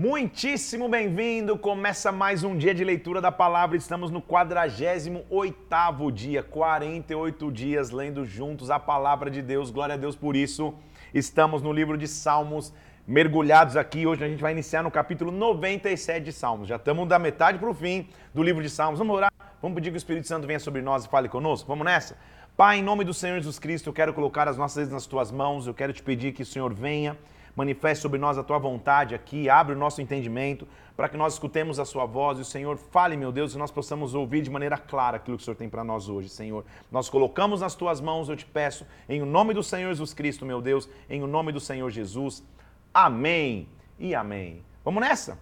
Muitíssimo 0.00 0.88
bem-vindo! 0.88 1.58
Começa 1.58 2.12
mais 2.12 2.44
um 2.44 2.56
dia 2.56 2.72
de 2.72 2.84
leitura 2.84 3.20
da 3.20 3.32
palavra. 3.32 3.76
Estamos 3.76 4.12
no 4.12 4.22
48º 4.22 6.12
dia, 6.12 6.40
48 6.40 7.50
dias 7.50 7.90
lendo 7.90 8.24
juntos 8.24 8.70
a 8.70 8.78
palavra 8.78 9.28
de 9.28 9.42
Deus. 9.42 9.72
Glória 9.72 9.96
a 9.96 9.98
Deus 9.98 10.14
por 10.14 10.36
isso. 10.36 10.72
Estamos 11.12 11.62
no 11.62 11.72
livro 11.72 11.98
de 11.98 12.06
Salmos, 12.06 12.72
mergulhados 13.08 13.76
aqui. 13.76 14.06
Hoje 14.06 14.24
a 14.24 14.28
gente 14.28 14.40
vai 14.40 14.52
iniciar 14.52 14.84
no 14.84 14.90
capítulo 14.92 15.32
97 15.32 16.22
de 16.26 16.32
Salmos. 16.32 16.68
Já 16.68 16.76
estamos 16.76 17.08
da 17.08 17.18
metade 17.18 17.58
para 17.58 17.68
o 17.68 17.74
fim 17.74 18.08
do 18.32 18.40
livro 18.40 18.62
de 18.62 18.70
Salmos. 18.70 19.00
Vamos 19.00 19.16
orar? 19.16 19.32
Vamos 19.60 19.74
pedir 19.74 19.90
que 19.90 19.96
o 19.96 19.98
Espírito 19.98 20.28
Santo 20.28 20.46
venha 20.46 20.60
sobre 20.60 20.80
nós 20.80 21.06
e 21.06 21.08
fale 21.08 21.28
conosco? 21.28 21.66
Vamos 21.66 21.84
nessa? 21.84 22.16
Pai, 22.56 22.78
em 22.78 22.84
nome 22.84 23.02
do 23.02 23.12
Senhor 23.12 23.34
Jesus 23.38 23.58
Cristo, 23.58 23.88
eu 23.88 23.92
quero 23.92 24.14
colocar 24.14 24.46
as 24.46 24.56
nossas 24.56 24.76
vidas 24.76 24.92
nas 24.92 25.06
tuas 25.06 25.32
mãos. 25.32 25.66
Eu 25.66 25.74
quero 25.74 25.92
te 25.92 26.04
pedir 26.04 26.32
que 26.32 26.44
o 26.44 26.46
Senhor 26.46 26.72
venha 26.72 27.18
manifeste 27.58 28.00
sobre 28.00 28.20
nós 28.20 28.38
a 28.38 28.44
tua 28.44 28.56
vontade 28.56 29.16
aqui, 29.16 29.50
abre 29.50 29.74
o 29.74 29.78
nosso 29.78 30.00
entendimento 30.00 30.66
para 30.96 31.08
que 31.08 31.16
nós 31.16 31.32
escutemos 31.32 31.80
a 31.80 31.84
sua 31.84 32.06
voz 32.06 32.38
e 32.38 32.42
o 32.42 32.44
Senhor 32.44 32.76
fale, 32.76 33.16
meu 33.16 33.32
Deus, 33.32 33.52
e 33.52 33.58
nós 33.58 33.72
possamos 33.72 34.14
ouvir 34.14 34.42
de 34.42 34.50
maneira 34.50 34.78
clara 34.78 35.16
aquilo 35.16 35.36
que 35.36 35.42
o 35.42 35.44
Senhor 35.44 35.56
tem 35.56 35.68
para 35.68 35.82
nós 35.82 36.08
hoje, 36.08 36.28
Senhor. 36.28 36.64
Nós 36.90 37.10
colocamos 37.10 37.60
nas 37.60 37.74
tuas 37.74 38.00
mãos, 38.00 38.28
eu 38.28 38.36
te 38.36 38.46
peço, 38.46 38.86
em 39.08 39.20
o 39.20 39.26
nome 39.26 39.54
do 39.54 39.62
Senhor 39.62 39.88
Jesus 39.88 40.14
Cristo, 40.14 40.46
meu 40.46 40.60
Deus, 40.62 40.88
em 41.10 41.20
o 41.20 41.26
nome 41.26 41.50
do 41.50 41.58
Senhor 41.58 41.90
Jesus. 41.90 42.44
Amém 42.94 43.68
e 43.98 44.14
amém. 44.14 44.62
Vamos 44.84 45.00
nessa? 45.00 45.36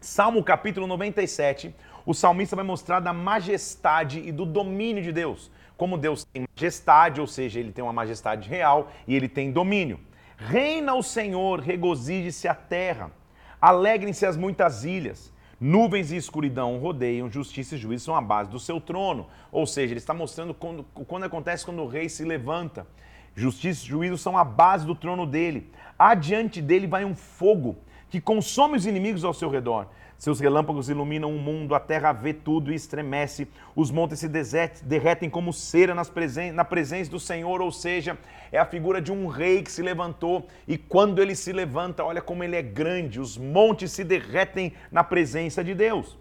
Salmo 0.00 0.42
capítulo 0.42 0.88
97, 0.88 1.72
o 2.04 2.12
salmista 2.12 2.56
vai 2.56 2.64
mostrar 2.64 2.98
da 2.98 3.12
majestade 3.12 4.18
e 4.18 4.32
do 4.32 4.44
domínio 4.44 5.04
de 5.04 5.12
Deus. 5.12 5.52
Como 5.76 5.96
Deus 5.96 6.24
tem 6.24 6.46
majestade, 6.54 7.20
ou 7.20 7.28
seja, 7.28 7.60
ele 7.60 7.70
tem 7.70 7.84
uma 7.84 7.92
majestade 7.92 8.48
real 8.48 8.90
e 9.06 9.14
ele 9.14 9.28
tem 9.28 9.52
domínio. 9.52 10.00
Reina 10.46 10.94
o 10.94 11.02
Senhor, 11.02 11.58
regozije-se 11.58 12.46
a 12.46 12.54
terra, 12.54 13.10
alegrem-se 13.58 14.26
as 14.26 14.36
muitas 14.36 14.84
ilhas. 14.84 15.32
Nuvens 15.58 16.12
e 16.12 16.16
escuridão 16.16 16.76
rodeiam, 16.76 17.30
justiça 17.30 17.76
e 17.76 17.78
juízo 17.78 18.04
são 18.04 18.14
a 18.14 18.20
base 18.20 18.50
do 18.50 18.60
seu 18.60 18.78
trono. 18.78 19.26
Ou 19.50 19.66
seja, 19.66 19.94
ele 19.94 20.00
está 20.00 20.12
mostrando 20.12 20.52
quando, 20.52 20.84
quando 21.06 21.24
acontece 21.24 21.64
quando 21.64 21.80
o 21.80 21.88
rei 21.88 22.10
se 22.10 22.26
levanta. 22.26 22.86
Justiça 23.34 23.84
e 23.84 23.88
juízo 23.88 24.18
são 24.18 24.36
a 24.36 24.44
base 24.44 24.84
do 24.84 24.94
trono 24.94 25.26
dele. 25.26 25.72
Adiante 25.98 26.60
dele 26.60 26.86
vai 26.86 27.06
um 27.06 27.14
fogo 27.14 27.78
que 28.10 28.20
consome 28.20 28.76
os 28.76 28.84
inimigos 28.84 29.24
ao 29.24 29.32
seu 29.32 29.48
redor. 29.48 29.88
Seus 30.18 30.40
relâmpagos 30.40 30.88
iluminam 30.88 31.34
o 31.34 31.38
mundo, 31.38 31.74
a 31.74 31.80
terra 31.80 32.12
vê 32.12 32.32
tudo 32.32 32.72
e 32.72 32.74
estremece. 32.74 33.48
Os 33.74 33.90
montes 33.90 34.20
se 34.20 34.28
derretem 34.28 35.28
como 35.28 35.52
cera 35.52 35.94
presen 36.04 36.52
na 36.52 36.64
presença 36.64 37.10
do 37.10 37.20
Senhor, 37.20 37.60
ou 37.60 37.70
seja, 37.70 38.16
é 38.50 38.58
a 38.58 38.64
figura 38.64 39.00
de 39.02 39.12
um 39.12 39.26
rei 39.26 39.62
que 39.62 39.72
se 39.72 39.82
levantou 39.82 40.46
e 40.66 40.78
quando 40.78 41.20
ele 41.20 41.34
se 41.34 41.52
levanta, 41.52 42.04
olha 42.04 42.22
como 42.22 42.44
ele 42.44 42.56
é 42.56 42.62
grande, 42.62 43.20
os 43.20 43.36
montes 43.36 43.92
se 43.92 44.04
derretem 44.04 44.72
na 44.90 45.02
presença 45.02 45.62
de 45.62 45.74
Deus. 45.74 46.16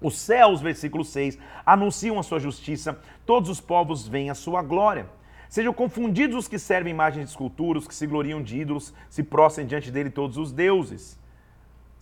Os 0.00 0.18
céus, 0.18 0.60
versículo 0.60 1.04
6, 1.04 1.38
anunciam 1.64 2.18
a 2.18 2.22
sua 2.22 2.40
justiça, 2.40 2.98
todos 3.24 3.48
os 3.48 3.60
povos 3.60 4.08
veem 4.08 4.30
a 4.30 4.34
sua 4.34 4.60
glória. 4.60 5.06
Sejam 5.48 5.72
confundidos 5.72 6.36
os 6.36 6.48
que 6.48 6.58
servem 6.58 6.92
imagens 6.92 7.26
de 7.26 7.30
esculturas, 7.30 7.86
que 7.86 7.94
se 7.94 8.06
gloriam 8.06 8.42
de 8.42 8.58
ídolos, 8.58 8.92
se 9.08 9.22
prostrem 9.22 9.66
diante 9.66 9.90
dele 9.90 10.10
todos 10.10 10.36
os 10.38 10.50
deuses. 10.50 11.20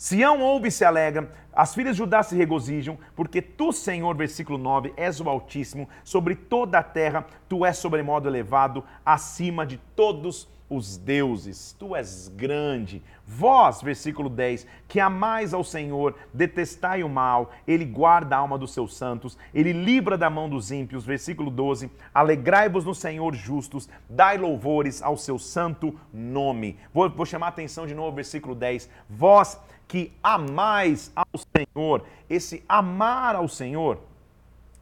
Sião 0.00 0.40
ouve 0.40 0.68
e 0.68 0.70
se 0.70 0.82
alegra, 0.82 1.30
as 1.52 1.74
filhas 1.74 1.94
de 1.94 1.98
Judá 1.98 2.22
se 2.22 2.34
regozijam, 2.34 2.96
porque 3.14 3.42
tu, 3.42 3.70
Senhor, 3.70 4.16
versículo 4.16 4.56
9, 4.56 4.94
és 4.96 5.20
o 5.20 5.28
Altíssimo, 5.28 5.86
sobre 6.02 6.34
toda 6.34 6.78
a 6.78 6.82
terra, 6.82 7.26
tu 7.46 7.66
és 7.66 7.76
sobremodo 7.76 8.26
elevado, 8.26 8.82
acima 9.04 9.66
de 9.66 9.76
todos 9.94 10.48
os 10.70 10.96
deuses. 10.96 11.76
Tu 11.78 11.94
és 11.94 12.28
grande. 12.28 13.02
Vós, 13.26 13.82
versículo 13.82 14.30
10, 14.30 14.66
que 14.88 15.00
amais 15.00 15.52
ao 15.52 15.62
Senhor, 15.62 16.16
detestai 16.32 17.02
o 17.02 17.08
mal, 17.08 17.50
ele 17.66 17.84
guarda 17.84 18.36
a 18.36 18.38
alma 18.38 18.56
dos 18.56 18.72
seus 18.72 18.96
santos, 18.96 19.36
ele 19.52 19.72
livra 19.72 20.16
da 20.16 20.30
mão 20.30 20.48
dos 20.48 20.70
ímpios. 20.70 21.04
Versículo 21.04 21.50
12, 21.50 21.90
alegrai-vos 22.14 22.86
no 22.86 22.94
Senhor 22.94 23.34
justos, 23.34 23.86
dai 24.08 24.38
louvores 24.38 25.02
ao 25.02 25.18
seu 25.18 25.38
santo 25.38 25.94
nome. 26.10 26.78
Vou, 26.90 27.10
vou 27.10 27.26
chamar 27.26 27.46
a 27.46 27.50
atenção 27.50 27.86
de 27.86 27.94
novo, 27.94 28.16
versículo 28.16 28.54
10. 28.54 28.88
Vós 29.10 29.58
que 29.90 30.12
amais 30.22 31.10
ao 31.16 31.26
Senhor. 31.36 32.04
Esse 32.28 32.62
amar 32.68 33.34
ao 33.34 33.48
Senhor 33.48 33.98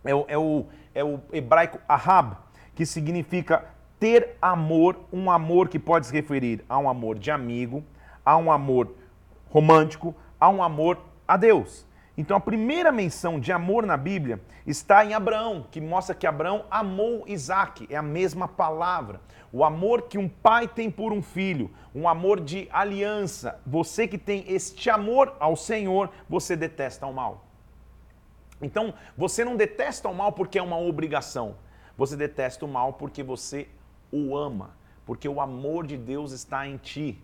é 0.04 0.14
o, 0.14 0.26
é 0.28 0.36
o, 0.36 0.66
é 0.94 1.02
o 1.02 1.18
hebraico 1.32 1.78
ahab, 1.88 2.36
que 2.74 2.84
significa 2.84 3.64
ter 3.98 4.36
amor, 4.40 5.00
um 5.10 5.30
amor 5.30 5.70
que 5.70 5.78
pode 5.78 6.06
se 6.06 6.12
referir 6.12 6.62
a 6.68 6.76
um 6.78 6.90
amor 6.90 7.18
de 7.18 7.30
amigo, 7.30 7.82
a 8.22 8.36
um 8.36 8.52
amor 8.52 8.92
romântico, 9.48 10.14
a 10.38 10.50
um 10.50 10.62
amor 10.62 10.98
a 11.26 11.38
Deus. 11.38 11.86
Então 12.14 12.36
a 12.36 12.40
primeira 12.40 12.92
menção 12.92 13.40
de 13.40 13.50
amor 13.50 13.86
na 13.86 13.96
Bíblia 13.96 14.38
está 14.66 15.06
em 15.06 15.14
Abraão, 15.14 15.64
que 15.70 15.80
mostra 15.80 16.14
que 16.14 16.26
Abraão 16.26 16.66
amou 16.70 17.24
Isaac, 17.26 17.86
é 17.88 17.96
a 17.96 18.02
mesma 18.02 18.46
palavra. 18.46 19.22
O 19.52 19.64
amor 19.64 20.02
que 20.02 20.18
um 20.18 20.28
pai 20.28 20.68
tem 20.68 20.90
por 20.90 21.12
um 21.12 21.22
filho, 21.22 21.70
um 21.94 22.08
amor 22.08 22.40
de 22.40 22.68
aliança. 22.70 23.60
Você 23.66 24.06
que 24.06 24.18
tem 24.18 24.44
este 24.48 24.90
amor 24.90 25.34
ao 25.40 25.56
Senhor, 25.56 26.10
você 26.28 26.54
detesta 26.54 27.06
o 27.06 27.14
mal. 27.14 27.46
Então, 28.60 28.92
você 29.16 29.44
não 29.44 29.56
detesta 29.56 30.08
o 30.08 30.14
mal 30.14 30.32
porque 30.32 30.58
é 30.58 30.62
uma 30.62 30.78
obrigação. 30.78 31.56
Você 31.96 32.16
detesta 32.16 32.64
o 32.64 32.68
mal 32.68 32.92
porque 32.92 33.22
você 33.22 33.68
o 34.12 34.36
ama, 34.36 34.70
porque 35.06 35.28
o 35.28 35.40
amor 35.40 35.86
de 35.86 35.96
Deus 35.96 36.32
está 36.32 36.66
em 36.66 36.76
ti. 36.76 37.18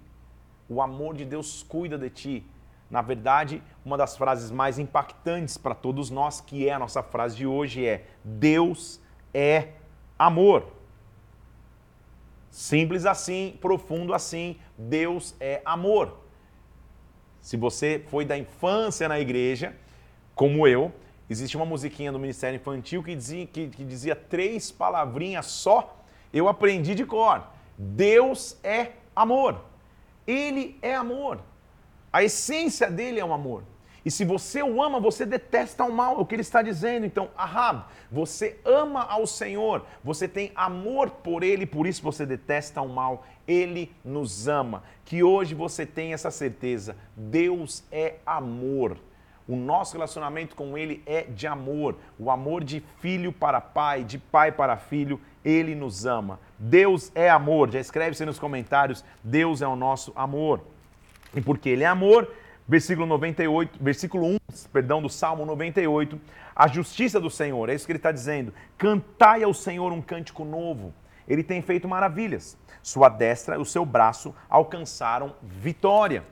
O 0.68 0.80
amor 0.80 1.14
de 1.14 1.24
Deus 1.24 1.62
cuida 1.62 1.98
de 1.98 2.10
ti. 2.10 2.46
Na 2.90 3.02
verdade, 3.02 3.62
uma 3.84 3.96
das 3.96 4.16
frases 4.16 4.50
mais 4.50 4.78
impactantes 4.78 5.58
para 5.58 5.74
todos 5.74 6.10
nós, 6.10 6.40
que 6.40 6.68
é 6.68 6.72
a 6.72 6.78
nossa 6.78 7.02
frase 7.02 7.36
de 7.36 7.46
hoje, 7.46 7.84
é: 7.84 8.06
Deus 8.22 9.00
é 9.32 9.72
amor. 10.18 10.66
Simples 12.54 13.04
assim, 13.04 13.58
profundo 13.60 14.14
assim, 14.14 14.56
Deus 14.78 15.34
é 15.40 15.60
amor. 15.64 16.20
Se 17.40 17.56
você 17.56 18.04
foi 18.06 18.24
da 18.24 18.38
infância 18.38 19.08
na 19.08 19.18
igreja, 19.18 19.74
como 20.36 20.64
eu, 20.64 20.92
existe 21.28 21.56
uma 21.56 21.66
musiquinha 21.66 22.12
do 22.12 22.18
Ministério 22.20 22.54
Infantil 22.54 23.02
que 23.02 23.16
dizia, 23.16 23.44
que, 23.44 23.66
que 23.70 23.84
dizia 23.84 24.14
três 24.14 24.70
palavrinhas 24.70 25.46
só. 25.46 26.00
Eu 26.32 26.46
aprendi 26.46 26.94
de 26.94 27.04
cor. 27.04 27.44
Deus 27.76 28.56
é 28.62 28.92
amor. 29.16 29.60
Ele 30.24 30.78
é 30.80 30.94
amor. 30.94 31.40
A 32.12 32.22
essência 32.22 32.88
dele 32.88 33.18
é 33.18 33.24
o 33.24 33.32
amor. 33.32 33.64
E 34.04 34.10
se 34.10 34.24
você 34.24 34.62
o 34.62 34.82
ama, 34.82 35.00
você 35.00 35.24
detesta 35.24 35.84
o 35.84 35.92
mal, 35.92 36.18
é 36.18 36.20
o 36.20 36.26
que 36.26 36.34
ele 36.34 36.42
está 36.42 36.60
dizendo. 36.60 37.06
Então, 37.06 37.30
Ahab, 37.36 37.84
você 38.12 38.60
ama 38.64 39.02
ao 39.02 39.26
Senhor, 39.26 39.84
você 40.02 40.28
tem 40.28 40.52
amor 40.54 41.10
por 41.10 41.42
ele, 41.42 41.64
por 41.64 41.86
isso 41.86 42.02
você 42.02 42.26
detesta 42.26 42.82
o 42.82 42.88
mal. 42.88 43.24
Ele 43.48 43.90
nos 44.04 44.46
ama. 44.46 44.82
Que 45.04 45.22
hoje 45.22 45.54
você 45.54 45.86
tenha 45.86 46.14
essa 46.14 46.30
certeza. 46.30 46.96
Deus 47.16 47.82
é 47.90 48.16
amor. 48.26 48.98
O 49.46 49.56
nosso 49.56 49.92
relacionamento 49.92 50.56
com 50.56 50.76
Ele 50.76 51.02
é 51.04 51.22
de 51.22 51.46
amor, 51.46 51.96
o 52.18 52.30
amor 52.30 52.64
de 52.64 52.82
filho 53.00 53.30
para 53.30 53.60
pai, 53.60 54.02
de 54.02 54.16
pai 54.16 54.50
para 54.50 54.74
filho, 54.78 55.20
Ele 55.44 55.74
nos 55.74 56.06
ama. 56.06 56.40
Deus 56.58 57.12
é 57.14 57.28
amor, 57.28 57.70
já 57.70 57.78
escreve-se 57.78 58.24
nos 58.24 58.38
comentários: 58.38 59.04
Deus 59.22 59.60
é 59.60 59.66
o 59.66 59.76
nosso 59.76 60.12
amor. 60.16 60.62
E 61.36 61.40
porque 61.40 61.68
ele 61.68 61.82
é 61.82 61.86
amor, 61.86 62.30
versículo 62.66 63.06
98, 63.06 63.78
versículo 63.80 64.26
1, 64.26 64.38
perdão, 64.72 65.02
do 65.02 65.08
Salmo 65.08 65.44
98, 65.44 66.20
a 66.54 66.66
justiça 66.66 67.20
do 67.20 67.30
Senhor, 67.30 67.68
é 67.68 67.74
isso 67.74 67.86
que 67.86 67.92
ele 67.92 67.98
está 67.98 68.12
dizendo. 68.12 68.52
Cantai 68.78 69.42
ao 69.42 69.52
Senhor 69.52 69.92
um 69.92 70.00
cântico 70.00 70.44
novo. 70.44 70.92
Ele 71.26 71.42
tem 71.42 71.62
feito 71.62 71.88
maravilhas. 71.88 72.56
Sua 72.82 73.08
destra 73.08 73.56
e 73.56 73.58
o 73.58 73.64
seu 73.64 73.84
braço 73.84 74.34
alcançaram 74.48 75.34
vitória. 75.42 76.24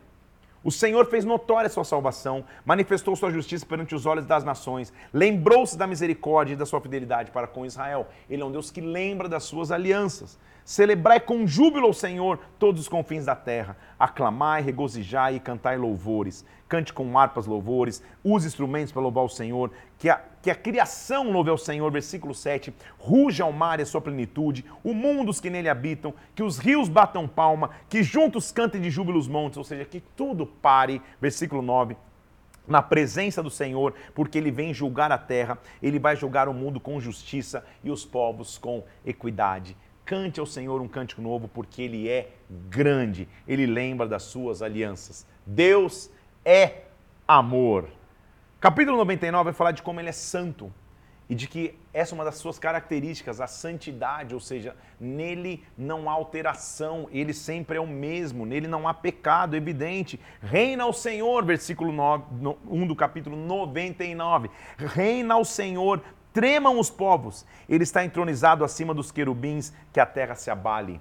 O 0.65 0.71
Senhor 0.71 1.07
fez 1.07 1.25
notória 1.25 1.69
sua 1.69 1.83
salvação, 1.83 2.45
manifestou 2.65 3.17
sua 3.17 3.33
justiça 3.33 3.67
perante 3.67 3.97
os 3.97 4.07
olhos 4.07 4.25
das 4.27 4.45
nações, 4.45 4.93
lembrou-se 5.13 5.77
da 5.77 5.89
misericórdia 5.89 6.53
e 6.53 6.57
da 6.57 6.65
sua 6.65 6.81
fidelidade 6.81 7.33
para 7.33 7.49
com 7.49 7.67
Israel. 7.67 8.07
Ele 8.31 8.43
é 8.43 8.45
um 8.45 8.53
Deus 8.53 8.71
que 8.71 8.81
lembra 8.81 9.29
das 9.29 9.43
suas 9.43 9.73
alianças. 9.73 10.39
Celebrai 10.65 11.19
com 11.19 11.47
júbilo 11.47 11.87
ao 11.87 11.93
Senhor 11.93 12.39
todos 12.59 12.83
os 12.83 12.89
confins 12.89 13.25
da 13.25 13.35
terra. 13.35 13.77
Aclamai, 13.99 14.63
regozijai 14.63 15.37
e 15.37 15.41
cantai 15.41 15.77
louvores. 15.77 16.45
Cante 16.69 16.93
com 16.93 17.19
harpas 17.19 17.47
louvores, 17.47 18.03
use 18.25 18.47
instrumentos 18.47 18.93
para 18.93 19.03
louvar 19.03 19.25
o 19.25 19.29
Senhor. 19.29 19.71
Que 19.99 20.09
a, 20.09 20.21
que 20.41 20.51
a 20.51 20.55
criação 20.55 21.31
louve 21.31 21.51
ao 21.51 21.59
Senhor, 21.59 21.91
versículo 21.91 22.35
7. 22.35 22.73
Ruja 22.99 23.45
ao 23.45 23.53
mar 23.53 23.79
e 23.79 23.83
a 23.83 23.87
sua 23.87 24.01
plenitude, 24.01 24.65
o 24.83 24.95
mundo 24.95 25.31
os 25.31 25.41
que 25.41 25.51
nele 25.51 25.69
habitam. 25.69 26.15
Que 26.35 26.43
os 26.43 26.59
rios 26.59 26.89
batam 26.89 27.29
palma, 27.29 27.71
que 27.89 28.03
juntos 28.03 28.53
cantem 28.53 28.81
de 28.81 28.91
júbilo 28.91 29.19
os 29.19 29.29
montes. 29.29 29.59
Ou 29.59 29.65
seja, 29.65 29.85
que 29.85 30.01
tudo 30.01 30.47
pare, 30.47 31.03
versículo 31.21 31.61
9 31.61 31.97
na 32.67 32.81
presença 32.81 33.43
do 33.43 33.51
Senhor, 33.51 33.93
porque 34.15 34.39
ele 34.39 34.51
vem 34.51 34.73
julgar 34.73 35.11
a 35.11 35.19
terra, 35.19 35.59
ele 35.83 35.99
vai 35.99 36.15
julgar 36.15 36.49
o 36.49 36.55
mundo 36.55 36.79
com 36.79 37.01
justiça 37.01 37.65
e 37.83 37.91
os 37.91 38.05
povos 38.05 38.57
com 38.57 38.85
equidade. 39.05 39.77
Cante 40.13 40.39
ao 40.39 40.45
Senhor 40.45 40.79
um 40.83 40.87
cântico 40.87 41.23
novo, 41.23 41.49
porque 41.49 41.81
Ele 41.81 42.07
é 42.07 42.29
grande, 42.69 43.27
Ele 43.49 43.65
lembra 43.65 44.07
das 44.07 44.25
suas 44.25 44.61
alianças. 44.61 45.27
Deus 45.47 46.11
é 46.45 46.83
amor. 47.27 47.89
Capítulo 48.61 48.99
99 48.99 49.45
vai 49.45 49.53
falar 49.55 49.71
de 49.71 49.81
como 49.81 50.01
ele 50.01 50.11
é 50.11 50.13
santo 50.13 50.71
e 51.31 51.35
de 51.35 51.49
que 51.49 51.75
essa 51.95 52.13
é 52.13 52.15
uma 52.15 52.27
das 52.27 52.35
suas 52.35 52.59
características, 52.59 53.41
a 53.41 53.47
santidade, 53.47 54.35
ou 54.35 54.41
seja, 54.41 54.77
nele 55.01 55.65
não 55.79 56.11
há 56.11 56.13
alteração, 56.13 57.09
ele 57.11 57.33
sempre 57.33 57.79
é 57.79 57.81
o 57.81 57.87
mesmo, 57.87 58.45
nele 58.45 58.69
não 58.69 58.87
há 58.87 58.93
pecado 58.93 59.57
evidente. 59.57 60.21
Reina 60.43 60.85
o 60.85 60.93
Senhor, 60.93 61.43
versículo 61.43 61.91
9, 61.91 62.25
1 62.69 62.87
do 62.87 62.95
capítulo 62.95 63.35
99. 63.35 64.51
Reina 64.77 65.39
o 65.39 65.45
Senhor, 65.45 66.03
tremam 66.33 66.79
os 66.79 66.91
povos, 66.91 67.45
ele 67.69 67.85
está 67.85 68.05
entronizado 68.05 68.65
acima 68.65 68.95
dos 68.95 69.11
querubins, 69.11 69.73
que 69.93 70.01
a 70.01 70.07
terra 70.07 70.35
se 70.35 70.51
abale. 70.51 71.01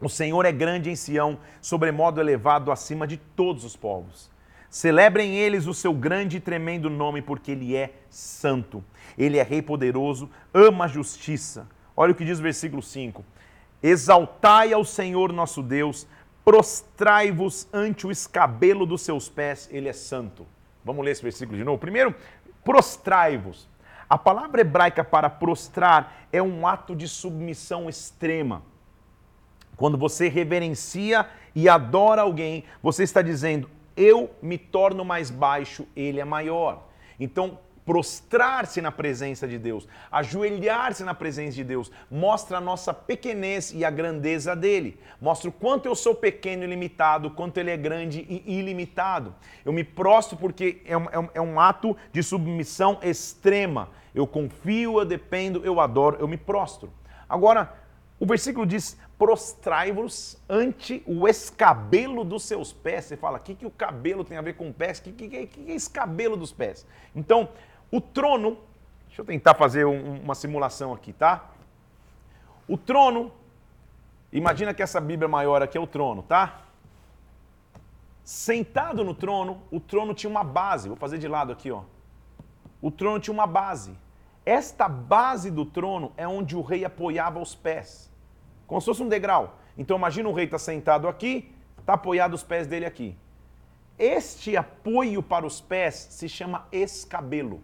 O 0.00 0.08
Senhor 0.08 0.44
é 0.44 0.52
grande 0.52 0.90
em 0.90 0.96
Sião, 0.96 1.38
sobremodo 1.60 2.20
elevado 2.20 2.70
acima 2.70 3.06
de 3.06 3.16
todos 3.16 3.64
os 3.64 3.76
povos. 3.76 4.30
Celebrem 4.70 5.34
eles 5.34 5.66
o 5.66 5.74
seu 5.74 5.92
grande 5.92 6.36
e 6.36 6.40
tremendo 6.40 6.90
nome, 6.90 7.22
porque 7.22 7.52
ele 7.52 7.74
é 7.74 7.94
santo. 8.10 8.84
Ele 9.16 9.38
é 9.38 9.42
rei 9.42 9.62
poderoso, 9.62 10.30
ama 10.52 10.84
a 10.84 10.88
justiça. 10.88 11.66
Olha 11.96 12.12
o 12.12 12.14
que 12.14 12.24
diz 12.24 12.38
o 12.38 12.42
versículo 12.42 12.82
5. 12.82 13.24
Exaltai 13.82 14.72
ao 14.72 14.84
Senhor 14.84 15.32
nosso 15.32 15.62
Deus, 15.62 16.06
prostrai-vos 16.44 17.66
ante 17.72 18.06
o 18.06 18.10
escabelo 18.10 18.86
dos 18.86 19.02
seus 19.02 19.28
pés, 19.28 19.68
ele 19.72 19.88
é 19.88 19.92
santo. 19.92 20.46
Vamos 20.84 21.04
ler 21.04 21.12
esse 21.12 21.22
versículo 21.22 21.58
de 21.58 21.64
novo. 21.64 21.78
Primeiro, 21.78 22.14
prostrai-vos. 22.64 23.68
A 24.08 24.16
palavra 24.16 24.60
hebraica 24.60 25.04
para 25.04 25.28
prostrar 25.28 26.26
é 26.32 26.42
um 26.42 26.66
ato 26.66 26.96
de 26.96 27.06
submissão 27.06 27.88
extrema. 27.88 28.62
Quando 29.76 29.98
você 29.98 30.28
reverencia 30.28 31.28
e 31.54 31.68
adora 31.68 32.22
alguém, 32.22 32.64
você 32.82 33.02
está 33.02 33.20
dizendo: 33.20 33.70
eu 33.96 34.30
me 34.40 34.56
torno 34.56 35.04
mais 35.04 35.30
baixo, 35.30 35.86
ele 35.94 36.20
é 36.20 36.24
maior. 36.24 36.84
Então, 37.20 37.58
prostrar-se 37.88 38.82
na 38.82 38.92
presença 38.92 39.48
de 39.48 39.58
Deus, 39.58 39.88
ajoelhar-se 40.12 41.02
na 41.02 41.14
presença 41.14 41.54
de 41.54 41.64
Deus, 41.64 41.90
mostra 42.10 42.58
a 42.58 42.60
nossa 42.60 42.92
pequenez 42.92 43.72
e 43.72 43.82
a 43.82 43.88
grandeza 43.88 44.54
dele. 44.54 45.00
Mostra 45.18 45.48
o 45.48 45.52
quanto 45.52 45.86
eu 45.86 45.94
sou 45.94 46.14
pequeno 46.14 46.64
e 46.64 46.66
limitado, 46.66 47.30
quanto 47.30 47.56
ele 47.56 47.70
é 47.70 47.78
grande 47.78 48.26
e 48.28 48.58
ilimitado. 48.58 49.34
Eu 49.64 49.72
me 49.72 49.82
prostro 49.82 50.36
porque 50.36 50.82
é 50.84 50.98
um, 50.98 51.06
é 51.10 51.18
um, 51.18 51.28
é 51.32 51.40
um 51.40 51.58
ato 51.58 51.96
de 52.12 52.22
submissão 52.22 52.98
extrema. 53.02 53.88
Eu 54.14 54.26
confio, 54.26 54.98
eu 54.98 55.06
dependo, 55.06 55.64
eu 55.64 55.80
adoro, 55.80 56.18
eu 56.20 56.28
me 56.28 56.36
prostro. 56.36 56.92
Agora, 57.26 57.72
o 58.20 58.26
versículo 58.26 58.66
diz: 58.66 58.98
prostrai-vos 59.18 60.36
ante 60.48 61.02
o 61.06 61.26
escabelo 61.26 62.22
dos 62.22 62.44
seus 62.44 62.72
pés. 62.72 63.06
Você 63.06 63.16
fala, 63.16 63.38
o 63.38 63.40
que, 63.40 63.54
que 63.54 63.66
o 63.66 63.70
cabelo 63.70 64.24
tem 64.24 64.36
a 64.36 64.42
ver 64.42 64.54
com 64.54 64.72
pés? 64.72 64.98
O 64.98 65.04
que, 65.04 65.12
que, 65.12 65.46
que, 65.46 65.70
é 65.70 65.74
esse 65.74 65.88
cabelo 65.88 66.36
dos 66.36 66.52
pés? 66.52 66.86
Então, 67.14 67.48
o 67.90 68.00
trono, 68.00 68.58
deixa 69.06 69.22
eu 69.22 69.24
tentar 69.24 69.54
fazer 69.54 69.84
um, 69.86 70.20
uma 70.20 70.34
simulação 70.34 70.92
aqui, 70.92 71.12
tá? 71.12 71.50
O 72.66 72.76
trono, 72.76 73.32
imagina 74.32 74.74
que 74.74 74.82
essa 74.82 75.00
Bíblia 75.00 75.28
maior 75.28 75.62
aqui 75.62 75.78
é 75.78 75.80
o 75.80 75.86
trono, 75.86 76.22
tá? 76.22 76.62
Sentado 78.22 79.02
no 79.02 79.14
trono, 79.14 79.62
o 79.70 79.80
trono 79.80 80.12
tinha 80.12 80.28
uma 80.28 80.44
base. 80.44 80.88
Vou 80.88 80.96
fazer 80.96 81.18
de 81.18 81.26
lado 81.26 81.50
aqui, 81.50 81.70
ó. 81.70 81.82
O 82.82 82.90
trono 82.90 83.18
tinha 83.18 83.32
uma 83.32 83.46
base. 83.46 83.96
Esta 84.44 84.88
base 84.88 85.50
do 85.50 85.64
trono 85.64 86.12
é 86.16 86.28
onde 86.28 86.54
o 86.54 86.60
rei 86.60 86.84
apoiava 86.84 87.38
os 87.38 87.54
pés 87.54 88.08
como 88.68 88.80
se 88.82 88.84
fosse 88.84 89.02
um 89.02 89.08
degrau. 89.08 89.58
Então 89.76 89.96
imagina 89.96 90.28
o 90.28 90.32
rei 90.32 90.44
está 90.44 90.58
sentado 90.58 91.08
aqui, 91.08 91.50
está 91.80 91.94
apoiado 91.94 92.34
os 92.34 92.44
pés 92.44 92.66
dele 92.66 92.84
aqui. 92.84 93.16
Este 93.98 94.56
apoio 94.56 95.22
para 95.22 95.46
os 95.46 95.60
pés 95.60 95.94
se 96.10 96.28
chama 96.28 96.68
escabelo. 96.70 97.62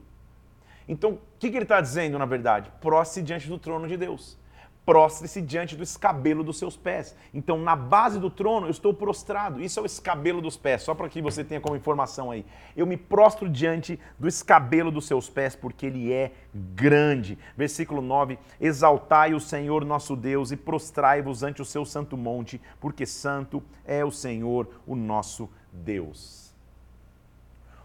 Então, 0.89 1.13
o 1.13 1.19
que, 1.39 1.51
que 1.51 1.57
ele 1.57 1.65
está 1.65 1.81
dizendo, 1.81 2.19
na 2.19 2.27
verdade? 2.27 2.71
Prostre 2.81 3.23
diante 3.23 3.49
do 3.49 3.59
trono 3.59 3.89
de 3.89 3.97
Deus 3.97 4.39
prostre-se 4.85 5.41
diante 5.41 5.77
do 5.77 5.83
escabelo 5.83 6.45
dos 6.45 6.59
seus 6.59 6.77
pés. 6.77 7.17
Então, 7.33 7.59
na 7.59 7.75
base 7.75 8.19
do 8.19 8.29
trono, 8.29 8.67
eu 8.67 8.71
estou 8.71 8.93
prostrado. 8.93 9.63
Isso 9.63 9.81
é 9.81 9.83
o 9.83 9.87
escabelo 9.87 10.43
dos 10.43 10.57
pés, 10.57 10.83
só 10.83 10.95
para 10.95 11.09
que 11.09 11.23
você 11.23 11.43
tenha 11.43 11.61
como 11.61 11.77
informação 11.77 12.31
aí. 12.31 12.45
Eu 12.77 12.87
me 12.87 12.97
prostro 12.97 13.49
diante 13.49 13.99
do 14.19 14.29
escabelo 14.29 14.91
dos 14.91 15.07
seus 15.07 15.29
pés, 15.31 15.57
porque 15.57 15.87
ele 15.87 16.13
é 16.13 16.33
grande. 16.55 17.39
Versículo 17.57 18.03
9: 18.03 18.39
Exaltai 18.61 19.35
o 19.35 19.41
Senhor 19.41 19.85
nosso 19.85 20.15
Deus 20.15 20.51
e 20.53 20.57
prostrai-vos 20.57 21.43
ante 21.43 21.63
o 21.63 21.65
seu 21.65 21.85
santo 21.85 22.17
monte, 22.17 22.61
porque 22.81 23.07
santo 23.07 23.63
é 23.85 24.05
o 24.05 24.11
Senhor, 24.11 24.69
o 24.87 24.95
nosso 24.95 25.49
Deus. 25.73 26.53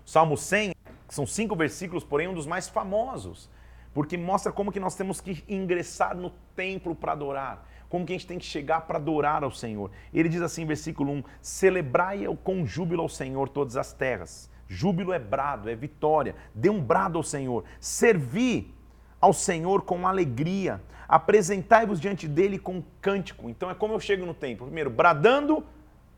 Salmo 0.05 0.35
100 0.35 0.73
são 1.13 1.25
cinco 1.25 1.55
versículos, 1.55 2.03
porém 2.03 2.27
um 2.27 2.33
dos 2.33 2.45
mais 2.45 2.67
famosos 2.67 3.49
porque 3.93 4.17
mostra 4.17 4.51
como 4.51 4.71
que 4.71 4.79
nós 4.79 4.95
temos 4.95 5.19
que 5.19 5.43
ingressar 5.47 6.15
no 6.15 6.29
templo 6.55 6.95
para 6.95 7.13
adorar, 7.13 7.67
como 7.87 8.05
que 8.05 8.13
a 8.13 8.15
gente 8.15 8.27
tem 8.27 8.37
que 8.37 8.45
chegar 8.45 8.81
para 8.81 8.97
adorar 8.97 9.43
ao 9.43 9.51
Senhor. 9.51 9.91
Ele 10.13 10.29
diz 10.29 10.41
assim, 10.41 10.65
versículo 10.65 11.11
1: 11.11 11.23
Celebrai 11.41 12.25
com 12.43 12.65
júbilo 12.65 13.01
ao 13.01 13.09
Senhor 13.09 13.49
todas 13.49 13.75
as 13.75 13.91
terras. 13.93 14.49
Júbilo 14.67 15.11
é 15.11 15.17
brado, 15.17 15.69
é 15.69 15.75
vitória. 15.75 16.35
Dê 16.53 16.69
um 16.69 16.79
brado 16.79 17.17
ao 17.17 17.23
Senhor. 17.23 17.63
Servi 17.79 18.71
ao 19.19 19.33
Senhor 19.33 19.81
com 19.81 20.07
alegria. 20.07 20.79
Apresentai-vos 21.07 21.99
diante 21.99 22.27
dele 22.27 22.59
com 22.59 22.83
cântico. 23.01 23.49
Então 23.49 23.71
é 23.71 23.73
como 23.73 23.95
eu 23.95 23.99
chego 23.99 24.27
no 24.27 24.33
templo. 24.35 24.67
Primeiro, 24.67 24.91
bradando 24.91 25.65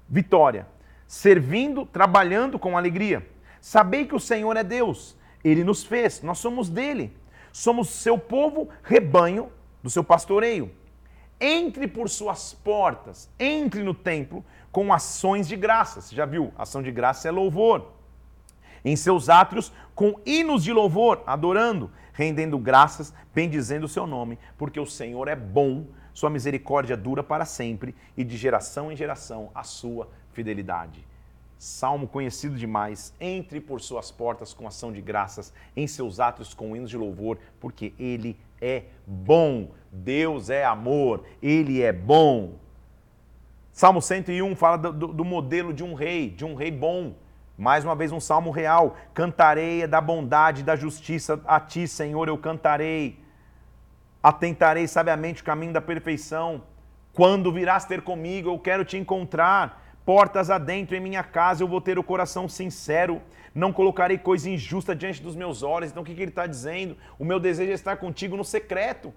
vitória. 0.10 0.68
Servindo, 1.08 1.86
trabalhando 1.86 2.60
com 2.60 2.78
alegria. 2.78 3.26
Sabei 3.62 4.06
que 4.06 4.16
o 4.16 4.20
Senhor 4.20 4.58
é 4.58 4.64
Deus. 4.64 5.16
Ele 5.44 5.64
nos 5.64 5.84
fez, 5.84 6.22
nós 6.24 6.40
somos 6.40 6.68
dele. 6.68 7.16
Somos 7.54 7.90
seu 7.90 8.18
povo, 8.18 8.70
rebanho 8.84 9.52
do 9.84 9.90
seu 9.90 10.04
pastoreio. 10.04 10.72
Entre 11.40 11.88
por 11.88 12.10
suas 12.10 12.54
portas, 12.54 13.30
entre 13.40 13.84
no 13.84 13.94
templo 13.94 14.44
com 14.72 14.92
ações 14.92 15.48
de 15.48 15.56
graça. 15.56 16.02
Você 16.02 16.16
já 16.16 16.26
viu? 16.26 16.52
Ação 16.58 16.82
de 16.82 16.92
graça 16.92 17.28
é 17.28 17.32
louvor. 17.32 17.92
Em 18.84 18.96
seus 18.96 19.30
átrios, 19.30 19.72
com 19.94 20.20
hinos 20.26 20.64
de 20.64 20.74
louvor, 20.74 21.22
adorando, 21.28 21.92
rendendo 22.14 22.58
graças, 22.58 23.14
bendizendo 23.34 23.86
o 23.86 23.90
seu 23.90 24.08
nome, 24.08 24.40
porque 24.58 24.80
o 24.80 24.86
Senhor 24.86 25.28
é 25.28 25.36
bom, 25.36 25.86
sua 26.14 26.30
misericórdia 26.30 26.98
dura 26.98 27.24
para 27.24 27.46
sempre 27.46 27.96
e 28.18 28.24
de 28.24 28.38
geração 28.38 28.92
em 28.92 28.96
geração 28.96 29.52
a 29.54 29.64
sua 29.64 30.10
fidelidade. 30.34 31.11
Salmo 31.62 32.08
conhecido 32.08 32.56
demais, 32.56 33.14
entre 33.22 33.62
por 33.62 33.82
suas 33.82 34.10
portas 34.10 34.52
com 34.52 34.66
ação 34.66 34.92
de 34.92 35.00
graças, 35.00 35.54
em 35.78 35.86
seus 35.86 36.20
atos 36.20 36.56
com 36.56 36.76
hinos 36.76 36.90
de 36.90 36.98
louvor, 36.98 37.38
porque 37.60 37.94
ele 38.00 38.36
é 38.60 38.86
bom. 39.06 39.70
Deus 39.92 40.50
é 40.50 40.66
amor, 40.66 41.24
ele 41.40 41.84
é 41.84 41.94
bom. 41.94 42.54
Salmo 43.72 44.02
101 44.02 44.56
fala 44.56 44.76
do, 44.76 45.10
do, 45.10 45.24
modelo 45.24 45.72
de 45.72 45.84
um 45.84 45.94
rei, 45.94 46.32
de 46.32 46.44
um 46.44 46.56
rei 46.56 46.72
bom. 46.72 47.14
Mais 47.56 47.86
uma 47.86 47.94
vez, 47.94 48.12
um 48.12 48.20
salmo 48.20 48.50
real. 48.50 48.98
Cantarei 49.14 49.86
da 49.86 50.02
bondade 50.02 50.64
da 50.64 50.76
justiça 50.76 51.40
a 51.46 51.60
ti, 51.60 51.88
Senhor, 51.88 52.28
eu 52.28 52.40
cantarei. 52.40 53.20
Atentarei 54.24 54.88
sabiamente 54.88 55.44
o 55.44 55.46
caminho 55.46 55.74
da 55.74 55.82
perfeição. 55.82 56.64
Quando 57.14 57.54
virás 57.54 57.86
ter 57.86 58.02
comigo, 58.02 58.50
eu 58.50 58.58
quero 58.58 58.84
te 58.84 58.98
encontrar 58.98 59.81
portas 60.06 60.50
adentro 60.50 60.96
em 60.96 61.00
minha 61.00 61.24
casa, 61.24 61.64
eu 61.64 61.68
vou 61.68 61.82
ter 61.82 61.98
o 62.00 62.04
coração 62.04 62.48
sincero, 62.48 63.22
não 63.54 63.72
colocarei 63.72 64.18
coisa 64.18 64.50
injusta 64.50 64.96
diante 64.96 65.22
dos 65.22 65.36
meus 65.36 65.64
olhos. 65.64 65.92
Então 65.92 66.04
o 66.04 66.06
que, 66.06 66.14
que 66.14 66.22
ele 66.22 66.32
está 66.32 66.48
dizendo? 66.48 66.98
O 67.20 67.26
meu 67.26 67.40
desejo 67.40 67.72
é 67.72 67.76
estar 67.76 67.98
contigo 67.98 68.36
no 68.36 68.44
secreto. 68.44 69.14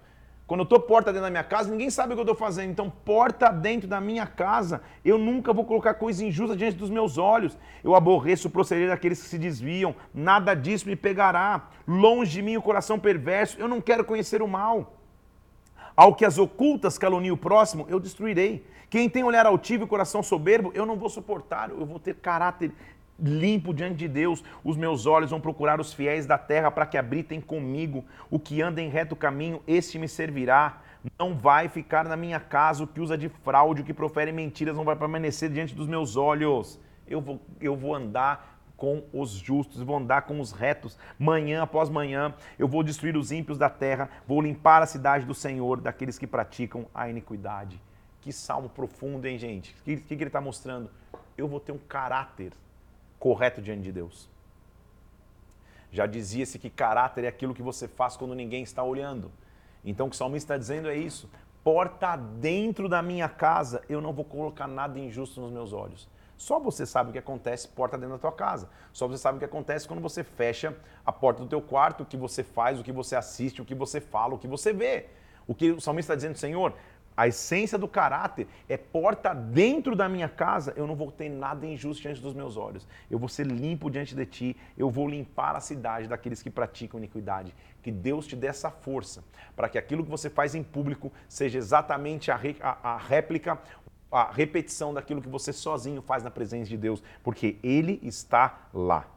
Quando 0.47 0.59
eu 0.59 0.65
estou 0.65 0.79
porta 0.79 1.11
dentro 1.11 1.23
da 1.23 1.31
minha 1.31 1.43
casa, 1.43 1.71
ninguém 1.71 1.89
sabe 1.89 2.13
o 2.13 2.15
que 2.15 2.19
eu 2.19 2.23
estou 2.23 2.35
fazendo. 2.35 2.69
Então, 2.69 2.87
porta 2.87 3.49
dentro 3.49 3.87
da 3.87 3.99
minha 3.99 4.27
casa, 4.27 4.83
eu 5.03 5.17
nunca 5.17 5.51
vou 5.51 5.65
colocar 5.65 5.95
coisa 5.95 6.23
injusta 6.23 6.55
diante 6.55 6.77
dos 6.77 6.91
meus 6.91 7.17
olhos. 7.17 7.57
Eu 7.83 7.95
aborreço 7.95 8.47
o 8.47 8.51
proceder 8.51 8.89
daqueles 8.89 9.19
que 9.19 9.27
se 9.27 9.39
desviam. 9.39 9.95
Nada 10.13 10.53
disso 10.53 10.87
me 10.87 10.95
pegará. 10.95 11.67
Longe 11.87 12.33
de 12.33 12.41
mim 12.43 12.57
o 12.57 12.61
coração 12.61 12.99
perverso. 12.99 13.59
Eu 13.59 13.67
não 13.67 13.81
quero 13.81 14.05
conhecer 14.05 14.43
o 14.43 14.47
mal. 14.47 14.93
Ao 15.97 16.13
que 16.13 16.23
as 16.23 16.37
ocultas 16.37 16.95
calunia 16.99 17.33
o 17.33 17.37
próximo, 17.37 17.87
eu 17.89 17.99
destruirei. 17.99 18.63
Quem 18.89 19.09
tem 19.09 19.23
olhar 19.23 19.45
altivo 19.45 19.83
e 19.83 19.87
coração 19.87 20.21
soberbo, 20.21 20.71
eu 20.73 20.85
não 20.85 20.95
vou 20.95 21.09
suportar, 21.09 21.69
eu 21.69 21.85
vou 21.85 21.99
ter 21.99 22.15
caráter 22.15 22.71
limpo 23.19 23.73
diante 23.73 23.95
de 23.95 24.07
Deus. 24.07 24.43
Os 24.63 24.77
meus 24.77 25.05
olhos 25.05 25.31
vão 25.31 25.39
procurar 25.39 25.79
os 25.79 25.93
fiéis 25.93 26.25
da 26.25 26.37
terra 26.37 26.69
para 26.69 26.85
que 26.85 26.97
habitem 26.97 27.41
comigo. 27.41 28.03
O 28.29 28.39
que 28.39 28.61
anda 28.61 28.81
em 28.81 28.89
reto 28.89 29.15
caminho, 29.15 29.61
este 29.67 29.97
me 29.97 30.07
servirá. 30.07 30.81
Não 31.19 31.35
vai 31.35 31.69
ficar 31.69 32.05
na 32.05 32.17
minha 32.17 32.39
casa 32.39 32.83
o 32.83 32.87
que 32.87 32.99
usa 32.99 33.17
de 33.17 33.29
fraude, 33.29 33.81
o 33.81 33.85
que 33.85 33.93
profere 33.93 34.31
mentiras, 34.31 34.75
não 34.75 34.83
vai 34.83 34.95
permanecer 34.95 35.49
diante 35.49 35.75
dos 35.75 35.87
meus 35.87 36.15
olhos. 36.15 36.79
Eu 37.07 37.21
vou, 37.21 37.39
eu 37.61 37.75
vou 37.75 37.93
andar 37.93 38.55
com 38.75 39.03
os 39.13 39.31
justos, 39.31 39.81
vou 39.81 39.97
andar 39.97 40.23
com 40.23 40.39
os 40.39 40.51
retos. 40.51 40.97
Manhã 41.17 41.63
após 41.63 41.89
manhã 41.89 42.33
eu 42.57 42.67
vou 42.67 42.83
destruir 42.83 43.15
os 43.15 43.31
ímpios 43.31 43.57
da 43.57 43.69
terra, 43.69 44.09
vou 44.27 44.41
limpar 44.41 44.81
a 44.81 44.85
cidade 44.85 45.25
do 45.25 45.33
Senhor, 45.33 45.79
daqueles 45.79 46.17
que 46.17 46.27
praticam 46.27 46.85
a 46.93 47.07
iniquidade. 47.07 47.79
Que 48.25 48.33
salmo 48.33 48.69
profundo, 48.69 49.27
hein, 49.27 49.37
gente? 49.37 49.75
O 49.81 49.83
que, 49.83 49.97
que 49.97 50.15
ele 50.15 50.25
está 50.25 50.41
mostrando? 50.41 50.89
Eu 51.37 51.47
vou 51.47 51.59
ter 51.59 51.71
um 51.71 51.77
caráter 51.77 52.53
correto 53.19 53.61
diante 53.61 53.83
de 53.83 53.91
Deus. 53.91 54.27
Já 55.91 56.07
dizia-se 56.07 56.57
que 56.57 56.71
caráter 56.71 57.25
é 57.25 57.27
aquilo 57.27 57.53
que 57.53 57.61
você 57.61 57.87
faz 57.87 58.17
quando 58.17 58.33
ninguém 58.33 58.63
está 58.63 58.81
olhando. 58.81 59.31
Então 59.83 60.07
o 60.07 60.09
que 60.09 60.15
o 60.15 60.17
salmista 60.17 60.55
está 60.55 60.57
dizendo 60.57 60.89
é 60.89 60.97
isso. 60.97 61.29
Porta 61.63 62.15
dentro 62.15 62.89
da 62.89 62.99
minha 62.99 63.29
casa, 63.29 63.83
eu 63.87 64.01
não 64.01 64.11
vou 64.11 64.25
colocar 64.25 64.65
nada 64.65 64.97
injusto 64.97 65.39
nos 65.39 65.51
meus 65.51 65.71
olhos. 65.71 66.09
Só 66.35 66.59
você 66.59 66.83
sabe 66.83 67.11
o 67.11 67.13
que 67.13 67.19
acontece 67.19 67.67
porta 67.67 67.95
dentro 67.95 68.15
da 68.15 68.19
tua 68.19 68.31
casa. 68.31 68.67
Só 68.91 69.07
você 69.07 69.19
sabe 69.19 69.35
o 69.35 69.39
que 69.39 69.45
acontece 69.45 69.87
quando 69.87 70.01
você 70.01 70.23
fecha 70.23 70.75
a 71.05 71.11
porta 71.11 71.43
do 71.43 71.47
teu 71.47 71.61
quarto, 71.61 72.01
o 72.01 72.05
que 72.07 72.17
você 72.17 72.43
faz, 72.43 72.79
o 72.79 72.83
que 72.83 72.91
você 72.91 73.15
assiste, 73.15 73.61
o 73.61 73.65
que 73.65 73.75
você 73.75 74.01
fala, 74.01 74.33
o 74.33 74.39
que 74.39 74.47
você 74.47 74.73
vê. 74.73 75.09
O 75.47 75.53
que 75.53 75.71
o 75.71 75.79
salmista 75.79 76.13
está 76.13 76.15
dizendo, 76.15 76.37
Senhor, 76.37 76.73
a 77.17 77.27
essência 77.27 77.77
do 77.77 77.87
caráter 77.87 78.47
é 78.67 78.75
porta 78.75 79.33
dentro 79.33 79.95
da 79.95 80.09
minha 80.09 80.27
casa, 80.27 80.73
eu 80.75 80.85
não 80.85 80.95
vou 80.95 81.11
ter 81.11 81.29
nada 81.29 81.65
injusto 81.65 82.01
diante 82.01 82.21
dos 82.21 82.33
meus 82.33 82.57
olhos. 82.57 82.85
Eu 83.09 83.17
vou 83.17 83.29
ser 83.29 83.45
limpo 83.45 83.89
diante 83.89 84.13
de 84.13 84.25
ti, 84.25 84.57
eu 84.77 84.89
vou 84.89 85.07
limpar 85.07 85.55
a 85.55 85.61
cidade 85.61 86.07
daqueles 86.07 86.41
que 86.41 86.49
praticam 86.49 86.99
iniquidade. 86.99 87.55
Que 87.81 87.91
Deus 87.91 88.27
te 88.27 88.35
dê 88.35 88.47
essa 88.47 88.69
força 88.69 89.23
para 89.55 89.69
que 89.69 89.77
aquilo 89.77 90.03
que 90.03 90.09
você 90.09 90.29
faz 90.29 90.55
em 90.55 90.63
público 90.63 91.11
seja 91.29 91.57
exatamente 91.57 92.31
a, 92.31 92.39
a, 92.61 92.95
a 92.95 92.97
réplica, 92.97 93.59
a 94.11 94.31
repetição 94.31 94.93
daquilo 94.93 95.21
que 95.21 95.29
você 95.29 95.53
sozinho 95.53 96.01
faz 96.01 96.23
na 96.23 96.31
presença 96.31 96.69
de 96.69 96.77
Deus, 96.77 97.01
porque 97.23 97.57
Ele 97.63 97.99
está 98.03 98.67
lá. 98.73 99.07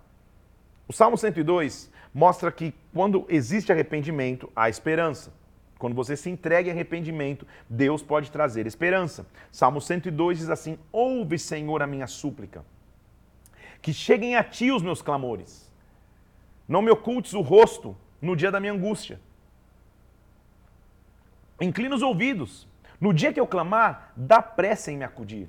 O 0.86 0.92
Salmo 0.92 1.18
102 1.18 1.90
mostra 2.14 2.50
que 2.52 2.72
quando 2.94 3.26
existe 3.28 3.72
arrependimento, 3.72 4.50
há 4.54 4.68
esperança. 4.68 5.32
Quando 5.78 5.94
você 5.94 6.16
se 6.16 6.28
entrega 6.28 6.68
em 6.68 6.72
arrependimento, 6.72 7.46
Deus 7.68 8.02
pode 8.02 8.30
trazer 8.32 8.66
esperança. 8.66 9.26
Salmo 9.50 9.80
102 9.80 10.38
diz 10.38 10.50
assim: 10.50 10.76
Ouve, 10.90 11.38
Senhor, 11.38 11.80
a 11.80 11.86
minha 11.86 12.06
súplica. 12.06 12.64
Que 13.80 13.92
cheguem 13.92 14.34
a 14.34 14.42
ti 14.42 14.72
os 14.72 14.82
meus 14.82 15.00
clamores. 15.00 15.72
Não 16.66 16.82
me 16.82 16.90
ocultes 16.90 17.32
o 17.32 17.40
rosto 17.40 17.96
no 18.20 18.34
dia 18.34 18.50
da 18.50 18.58
minha 18.58 18.72
angústia. 18.72 19.20
Inclina 21.60 21.94
os 21.94 22.02
ouvidos. 22.02 22.66
No 23.00 23.14
dia 23.14 23.32
que 23.32 23.38
eu 23.38 23.46
clamar, 23.46 24.12
dá 24.16 24.42
pressa 24.42 24.90
em 24.90 24.96
me 24.96 25.04
acudir. 25.04 25.48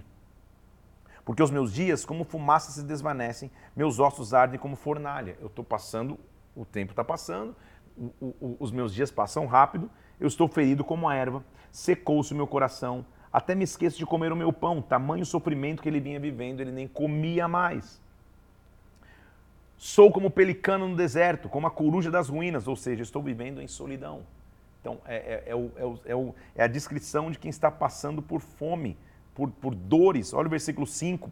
Porque 1.26 1.42
os 1.42 1.50
meus 1.50 1.74
dias, 1.74 2.06
como 2.06 2.24
fumaça, 2.24 2.72
se 2.72 2.84
desvanecem, 2.84 3.50
meus 3.76 4.00
ossos 4.00 4.34
ardem 4.34 4.60
como 4.60 4.76
fornalha. 4.76 5.36
Eu 5.42 5.48
estou 5.48 5.66
passando, 5.66 6.20
o 6.56 6.64
tempo 6.64 6.92
está 6.92 7.04
passando, 7.04 7.56
o, 7.98 8.28
o, 8.40 8.58
os 8.60 8.72
meus 8.72 8.94
dias 8.94 9.10
passam 9.12 9.48
rápido 9.48 9.90
eu 10.20 10.28
estou 10.28 10.48
ferido 10.48 10.84
como 10.84 11.08
a 11.08 11.16
erva, 11.16 11.44
secou-se 11.72 12.34
o 12.34 12.36
meu 12.36 12.48
coração, 12.48 13.06
até 13.32 13.54
me 13.54 13.64
esqueço 13.64 13.98
de 13.98 14.06
comer 14.06 14.32
o 14.32 14.36
meu 14.36 14.52
pão, 14.52 14.82
tamanho 14.82 15.26
sofrimento 15.26 15.82
que 15.82 15.90
ele 15.90 16.00
vinha 16.00 16.20
vivendo, 16.20 16.62
ele 16.62 16.72
nem 16.72 16.88
comia 16.88 17.48
mais. 17.48 18.02
Sou 19.78 20.12
como 20.12 20.30
pelicano 20.30 20.88
no 20.88 20.96
deserto, 20.96 21.48
como 21.48 21.68
a 21.68 21.72
coruja 21.72 22.12
das 22.12 22.28
ruínas, 22.28 22.68
ou 22.68 22.76
seja, 22.76 23.02
estou 23.02 23.24
vivendo 23.24 23.62
em 23.62 23.68
solidão. 23.68 24.24
Então, 24.82 25.00
é, 25.06 25.16
é, 25.16 25.44
é, 25.48 25.56
o, 25.56 25.72
é, 26.06 26.16
o, 26.16 26.36
é, 26.56 26.64
a 26.64 26.68
descrição 26.68 27.30
de 27.32 27.38
quem 27.38 27.50
está 27.50 27.70
passando 27.70 28.22
por 28.22 28.42
fome, 28.42 28.98
por, 29.34 29.50
por 29.50 29.76
dores. 29.76 30.34
Olha 30.34 30.48
o 30.48 30.50
versículo 30.50 30.88
5, 30.88 31.32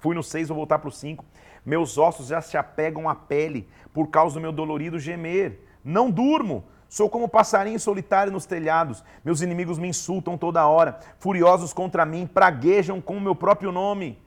fui 0.00 0.14
no 0.14 0.22
6, 0.22 0.48
vou 0.48 0.56
voltar 0.56 0.78
para 0.78 0.88
o 0.88 0.92
5. 0.92 1.24
Meus 1.64 1.98
ossos 1.98 2.28
já 2.28 2.40
se 2.40 2.56
apegam 2.56 3.08
à 3.08 3.14
pele, 3.14 3.68
por 3.92 4.08
causa 4.08 4.34
do 4.34 4.40
meu 4.40 4.52
dolorido 4.52 4.98
gemer. 4.98 5.60
Não 5.84 6.10
durmo, 6.10 6.64
Sou 6.88 7.10
como 7.10 7.28
passarinho 7.28 7.78
solitário 7.78 8.32
nos 8.32 8.46
telhados. 8.46 9.04
Meus 9.22 9.42
inimigos 9.42 9.78
me 9.78 9.88
insultam 9.88 10.38
toda 10.38 10.66
hora. 10.66 10.98
Furiosos 11.18 11.72
contra 11.72 12.06
mim, 12.06 12.26
praguejam 12.26 13.00
com 13.00 13.16
o 13.16 13.20
meu 13.20 13.34
próprio 13.34 13.70
nome. 13.70 14.18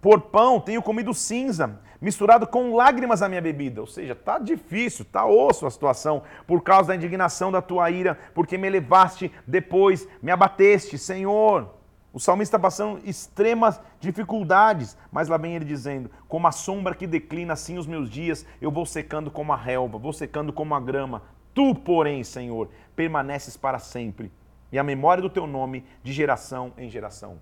Por 0.00 0.20
pão 0.20 0.60
tenho 0.60 0.80
comido 0.80 1.12
cinza, 1.12 1.80
misturado 2.00 2.46
com 2.46 2.74
lágrimas 2.74 3.20
a 3.20 3.28
minha 3.28 3.42
bebida. 3.42 3.80
Ou 3.80 3.86
seja, 3.86 4.14
tá 4.14 4.38
difícil, 4.38 5.04
tá 5.04 5.26
osso 5.26 5.66
a 5.66 5.70
situação, 5.70 6.22
por 6.46 6.62
causa 6.62 6.88
da 6.88 6.96
indignação 6.96 7.52
da 7.52 7.60
tua 7.60 7.90
ira, 7.90 8.16
porque 8.32 8.56
me 8.56 8.70
levaste 8.70 9.30
depois, 9.46 10.08
me 10.22 10.30
abateste, 10.30 10.96
Senhor. 10.96 11.74
O 12.10 12.18
salmista 12.18 12.56
está 12.56 12.58
passando 12.58 13.00
extremas 13.04 13.80
dificuldades, 14.00 14.96
mas 15.12 15.28
lá 15.28 15.36
vem 15.36 15.56
ele 15.56 15.64
dizendo: 15.64 16.10
Como 16.26 16.46
a 16.46 16.52
sombra 16.52 16.94
que 16.94 17.06
declina, 17.06 17.52
assim 17.52 17.76
os 17.76 17.86
meus 17.86 18.08
dias, 18.08 18.46
eu 18.62 18.70
vou 18.70 18.86
secando 18.86 19.30
como 19.30 19.52
a 19.52 19.56
relva, 19.56 19.98
vou 19.98 20.12
secando 20.12 20.52
como 20.52 20.74
a 20.74 20.80
grama. 20.80 21.22
Tu, 21.58 21.74
porém, 21.74 22.22
Senhor, 22.22 22.68
permaneces 22.94 23.56
para 23.56 23.80
sempre, 23.80 24.30
e 24.70 24.78
a 24.78 24.84
memória 24.84 25.20
do 25.20 25.28
teu 25.28 25.44
nome 25.44 25.84
de 26.04 26.12
geração 26.12 26.72
em 26.78 26.88
geração. 26.88 27.40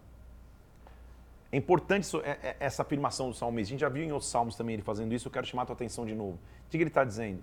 É 1.52 1.58
importante 1.58 2.08
é, 2.24 2.30
é, 2.30 2.56
essa 2.58 2.80
afirmação 2.80 3.28
do 3.28 3.36
salmista. 3.36 3.68
A 3.68 3.72
gente 3.72 3.80
já 3.80 3.90
viu 3.90 4.02
em 4.02 4.12
outros 4.12 4.30
salmos 4.30 4.56
também 4.56 4.72
ele 4.72 4.82
fazendo 4.82 5.12
isso, 5.12 5.28
eu 5.28 5.32
quero 5.32 5.46
chamar 5.46 5.64
a 5.64 5.66
tua 5.66 5.74
atenção 5.74 6.06
de 6.06 6.14
novo. 6.14 6.38
O 6.66 6.70
que 6.70 6.78
ele 6.78 6.84
está 6.84 7.04
dizendo? 7.04 7.42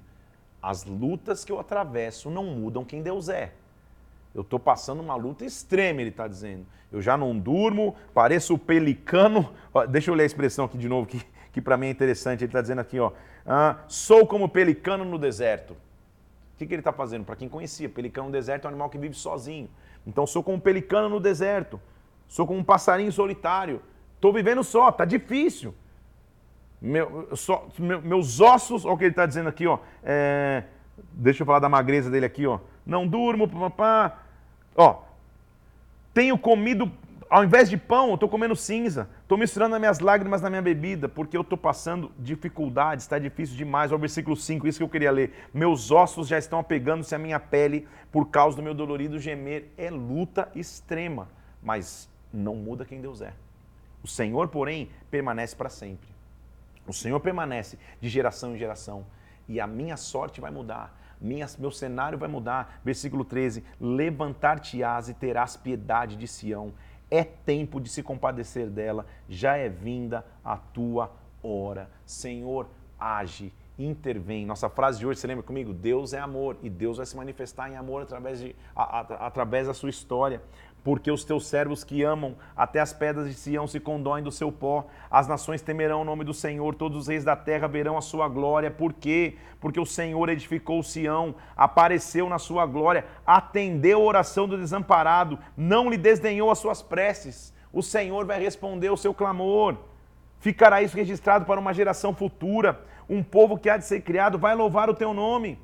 As 0.59 0.83
lutas 0.83 1.45
que 1.45 1.51
eu 1.51 1.59
atravesso 1.59 2.31
não 2.31 2.45
mudam 2.45 2.83
quem 2.83 3.03
Deus 3.03 3.29
é. 3.29 3.51
Eu 4.33 4.41
estou 4.41 4.59
passando 4.59 4.99
uma 4.99 5.13
luta 5.13 5.45
extrema, 5.45 6.01
ele 6.01 6.09
está 6.09 6.27
dizendo. 6.27 6.65
Eu 6.91 7.03
já 7.03 7.15
não 7.15 7.37
durmo, 7.37 7.95
pareço 8.15 8.55
o 8.55 8.57
pelicano. 8.57 9.53
deixa 9.91 10.09
eu 10.09 10.15
ler 10.15 10.23
a 10.23 10.25
expressão 10.25 10.65
aqui 10.65 10.79
de 10.79 10.89
novo, 10.89 11.05
que, 11.05 11.23
que 11.51 11.61
para 11.61 11.77
mim 11.77 11.85
é 11.85 11.91
interessante. 11.91 12.39
Ele 12.39 12.49
está 12.49 12.61
dizendo 12.61 12.81
aqui, 12.81 12.99
ó, 12.99 13.11
ah, 13.45 13.77
sou 13.87 14.25
como 14.25 14.49
pelicano 14.49 15.05
no 15.05 15.19
deserto. 15.19 15.77
Que, 16.63 16.67
que 16.67 16.73
ele 16.75 16.81
está 16.81 16.93
fazendo? 16.93 17.25
Para 17.25 17.35
quem 17.35 17.49
conhecia, 17.49 17.89
pelicano 17.89 18.27
no 18.27 18.31
deserto 18.31 18.65
é 18.65 18.67
um 18.67 18.69
animal 18.69 18.89
que 18.89 18.97
vive 18.97 19.15
sozinho. 19.15 19.69
Então 20.07 20.25
sou 20.25 20.43
como 20.43 20.57
um 20.57 20.59
pelicano 20.59 21.09
no 21.09 21.19
deserto. 21.19 21.79
Sou 22.27 22.47
como 22.47 22.59
um 22.59 22.63
passarinho 22.63 23.11
solitário. 23.11 23.81
Estou 24.15 24.31
vivendo 24.31 24.63
só, 24.63 24.89
está 24.89 25.05
difícil. 25.05 25.75
Meu, 26.81 27.29
só, 27.35 27.67
meu, 27.77 28.01
meus 28.01 28.39
ossos, 28.39 28.85
olha 28.85 28.93
o 28.93 28.97
que 28.97 29.03
ele 29.05 29.11
está 29.11 29.25
dizendo 29.25 29.49
aqui, 29.49 29.67
ó. 29.67 29.79
É, 30.03 30.63
deixa 31.11 31.43
eu 31.43 31.45
falar 31.45 31.59
da 31.59 31.69
magreza 31.69 32.09
dele 32.09 32.25
aqui, 32.25 32.47
ó. 32.47 32.59
Não 32.85 33.07
durmo, 33.07 33.47
papá. 33.47 34.19
Ó, 34.75 35.01
tenho 36.13 36.37
comido 36.37 36.91
ao 37.33 37.43
invés 37.43 37.67
de 37.67 37.77
pão, 37.77 38.09
eu 38.09 38.13
estou 38.13 38.29
comendo 38.29 38.55
cinza. 38.55 39.09
Estou 39.23 39.39
misturando 39.39 39.73
as 39.73 39.81
minhas 39.81 39.99
lágrimas 39.99 40.39
na 40.39 40.51
minha 40.51 40.61
bebida, 40.61 41.09
porque 41.09 41.35
eu 41.35 41.41
estou 41.41 41.57
passando 41.57 42.11
dificuldades, 42.19 43.05
está 43.05 43.17
difícil 43.17 43.57
demais. 43.57 43.91
Olha 43.91 43.97
o 43.97 43.99
versículo 43.99 44.35
5, 44.35 44.67
isso 44.67 44.77
que 44.77 44.83
eu 44.83 44.87
queria 44.87 45.09
ler. 45.09 45.33
Meus 45.51 45.89
ossos 45.89 46.27
já 46.27 46.37
estão 46.37 46.59
apegando-se 46.59 47.15
à 47.15 47.17
minha 47.17 47.39
pele 47.39 47.87
por 48.11 48.29
causa 48.29 48.55
do 48.55 48.61
meu 48.61 48.75
dolorido 48.75 49.17
gemer. 49.17 49.73
É 49.79 49.89
luta 49.89 50.47
extrema, 50.53 51.27
mas 51.59 52.07
não 52.31 52.55
muda 52.55 52.85
quem 52.85 53.01
Deus 53.01 53.19
é. 53.19 53.33
O 54.03 54.07
Senhor, 54.07 54.49
porém, 54.49 54.91
permanece 55.09 55.55
para 55.55 55.69
sempre. 55.69 56.09
O 56.85 56.93
Senhor 56.93 57.19
permanece 57.19 57.79
de 57.99 58.09
geração 58.09 58.53
em 58.53 58.59
geração. 58.59 59.07
E 59.49 59.59
a 59.59 59.65
minha 59.65 59.97
sorte 59.97 60.39
vai 60.39 60.51
mudar 60.51 60.95
minha, 61.23 61.47
meu 61.57 61.71
cenário 61.71 62.17
vai 62.17 62.27
mudar. 62.27 62.81
Versículo 62.83 63.23
13: 63.23 63.63
Levantar-te-ás 63.79 65.07
e 65.07 65.13
terás 65.13 65.55
piedade 65.55 66.17
de 66.17 66.27
Sião 66.27 66.73
é 67.09 67.23
tempo 67.23 67.79
de 67.79 67.89
se 67.89 68.01
compadecer 68.01 68.69
dela, 68.69 69.05
já 69.29 69.55
é 69.55 69.69
vinda 69.69 70.25
a 70.43 70.57
tua 70.57 71.11
hora. 71.41 71.89
Senhor, 72.05 72.67
age, 72.99 73.53
intervém. 73.77 74.45
Nossa 74.45 74.69
frase 74.69 74.99
de 74.99 75.05
hoje, 75.05 75.19
você 75.19 75.27
lembra 75.27 75.43
comigo? 75.43 75.73
Deus 75.73 76.13
é 76.13 76.19
amor 76.19 76.57
e 76.61 76.69
Deus 76.69 76.97
vai 76.97 77.05
se 77.05 77.15
manifestar 77.15 77.69
em 77.69 77.75
amor 77.75 78.03
através, 78.03 78.39
de, 78.39 78.55
a, 78.75 78.99
a, 78.99 79.27
através 79.27 79.67
da 79.67 79.73
sua 79.73 79.89
história 79.89 80.41
porque 80.83 81.09
os 81.09 81.23
teus 81.23 81.47
servos 81.47 81.83
que 81.83 82.03
amam, 82.03 82.35
até 82.55 82.79
as 82.79 82.91
pedras 82.91 83.27
de 83.27 83.33
Sião 83.33 83.65
se 83.65 83.79
condoem 83.79 84.23
do 84.23 84.31
seu 84.31 84.51
pó. 84.51 84.85
As 85.09 85.27
nações 85.27 85.61
temerão 85.61 86.01
o 86.01 86.05
nome 86.05 86.25
do 86.25 86.33
Senhor, 86.33 86.75
todos 86.75 86.97
os 86.97 87.07
reis 87.07 87.23
da 87.23 87.35
terra 87.35 87.67
verão 87.67 87.97
a 87.97 88.01
sua 88.01 88.27
glória. 88.27 88.69
Por 88.69 88.91
quê? 88.91 89.37
Porque 89.61 89.79
o 89.79 89.85
Senhor 89.85 90.27
edificou 90.27 90.83
Sião, 90.83 91.35
apareceu 91.55 92.27
na 92.27 92.37
sua 92.37 92.65
glória, 92.65 93.05
atendeu 93.25 94.01
a 94.01 94.05
oração 94.05 94.47
do 94.47 94.57
desamparado, 94.57 95.39
não 95.55 95.89
lhe 95.89 95.97
desdenhou 95.97 96.51
as 96.51 96.59
suas 96.59 96.81
preces. 96.81 97.53
O 97.71 97.81
Senhor 97.81 98.25
vai 98.25 98.41
responder 98.41 98.89
o 98.89 98.97
seu 98.97 99.13
clamor. 99.13 99.77
Ficará 100.39 100.81
isso 100.81 100.97
registrado 100.97 101.45
para 101.45 101.59
uma 101.59 101.73
geração 101.73 102.13
futura. 102.13 102.81
Um 103.09 103.23
povo 103.23 103.57
que 103.57 103.69
há 103.69 103.77
de 103.77 103.85
ser 103.85 104.01
criado 104.01 104.37
vai 104.37 104.53
louvar 104.53 104.89
o 104.89 104.93
teu 104.93 105.13
nome 105.13 105.57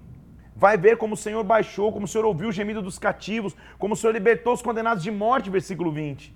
vai 0.56 0.77
ver 0.77 0.98
como 0.98 1.13
o 1.13 1.18
Senhor 1.18 1.44
baixou, 1.44 1.91
como 1.91 2.06
o 2.06 2.08
Senhor 2.08 2.25
ouviu 2.25 2.50
o 2.50 2.51
gemido 2.51 2.82
dos 2.82 3.00
cativos, 3.00 3.56
como 3.77 3.94
o 3.94 3.98
Senhor 3.98 4.13
libertou 4.13 4.53
os 4.53 4.62
condenados 4.62 5.03
de 5.03 5.12
morte, 5.12 5.50
versículo 5.50 5.91
20. 5.91 6.36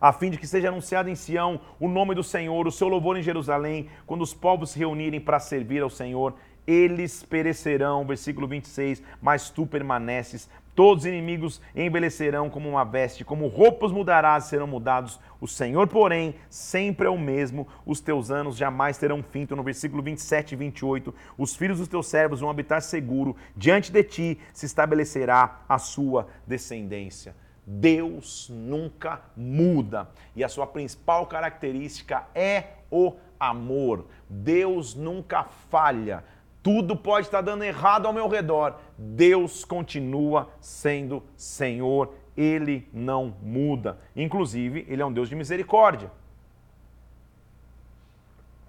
A 0.00 0.12
fim 0.12 0.30
de 0.30 0.38
que 0.38 0.46
seja 0.46 0.68
anunciado 0.68 1.10
em 1.10 1.14
Sião 1.14 1.60
o 1.80 1.88
nome 1.88 2.14
do 2.14 2.22
Senhor, 2.22 2.66
o 2.66 2.72
seu 2.72 2.86
louvor 2.86 3.16
em 3.16 3.22
Jerusalém, 3.22 3.88
quando 4.06 4.22
os 4.22 4.32
povos 4.32 4.70
se 4.70 4.78
reunirem 4.78 5.20
para 5.20 5.40
servir 5.40 5.82
ao 5.82 5.90
Senhor, 5.90 6.34
eles 6.66 7.22
perecerão, 7.22 8.06
versículo 8.06 8.46
26, 8.46 9.02
mas 9.20 9.50
tu 9.50 9.66
permaneces 9.66 10.48
Todos 10.78 11.02
os 11.02 11.08
inimigos 11.08 11.60
envelhecerão 11.74 12.48
como 12.48 12.68
uma 12.68 12.84
veste, 12.84 13.24
como 13.24 13.48
roupas 13.48 13.90
mudarás 13.90 14.44
e 14.44 14.48
serão 14.50 14.68
mudados. 14.68 15.18
O 15.40 15.48
Senhor, 15.48 15.88
porém, 15.88 16.36
sempre 16.48 17.08
é 17.08 17.10
o 17.10 17.18
mesmo. 17.18 17.66
Os 17.84 17.98
teus 17.98 18.30
anos 18.30 18.56
jamais 18.56 18.96
terão 18.96 19.20
fim. 19.20 19.40
Então, 19.40 19.56
no 19.56 19.64
versículo 19.64 20.00
27 20.00 20.52
e 20.52 20.56
28, 20.56 21.12
os 21.36 21.56
filhos 21.56 21.78
dos 21.80 21.88
teus 21.88 22.06
servos 22.06 22.38
vão 22.38 22.48
habitar 22.48 22.80
seguro. 22.80 23.34
Diante 23.56 23.90
de 23.90 24.04
ti 24.04 24.38
se 24.52 24.66
estabelecerá 24.66 25.62
a 25.68 25.78
sua 25.78 26.28
descendência. 26.46 27.34
Deus 27.66 28.48
nunca 28.48 29.20
muda. 29.36 30.08
E 30.36 30.44
a 30.44 30.48
sua 30.48 30.64
principal 30.64 31.26
característica 31.26 32.24
é 32.32 32.74
o 32.88 33.16
amor. 33.40 34.06
Deus 34.30 34.94
nunca 34.94 35.42
falha. 35.42 36.22
Tudo 36.62 36.96
pode 36.96 37.26
estar 37.26 37.40
dando 37.40 37.64
errado 37.64 38.06
ao 38.06 38.12
meu 38.12 38.28
redor. 38.28 38.76
Deus 38.96 39.64
continua 39.64 40.50
sendo 40.60 41.22
Senhor. 41.36 42.14
Ele 42.36 42.88
não 42.92 43.34
muda. 43.42 43.98
Inclusive, 44.14 44.86
Ele 44.88 45.02
é 45.02 45.06
um 45.06 45.12
Deus 45.12 45.28
de 45.28 45.34
misericórdia. 45.34 46.10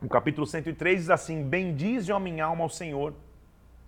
No 0.01 0.07
capítulo 0.07 0.47
103 0.47 0.99
diz 0.99 1.09
assim: 1.09 1.43
Bendize 1.43 2.11
a 2.11 2.19
minha 2.19 2.45
alma 2.45 2.63
ao 2.63 2.69
Senhor, 2.69 3.13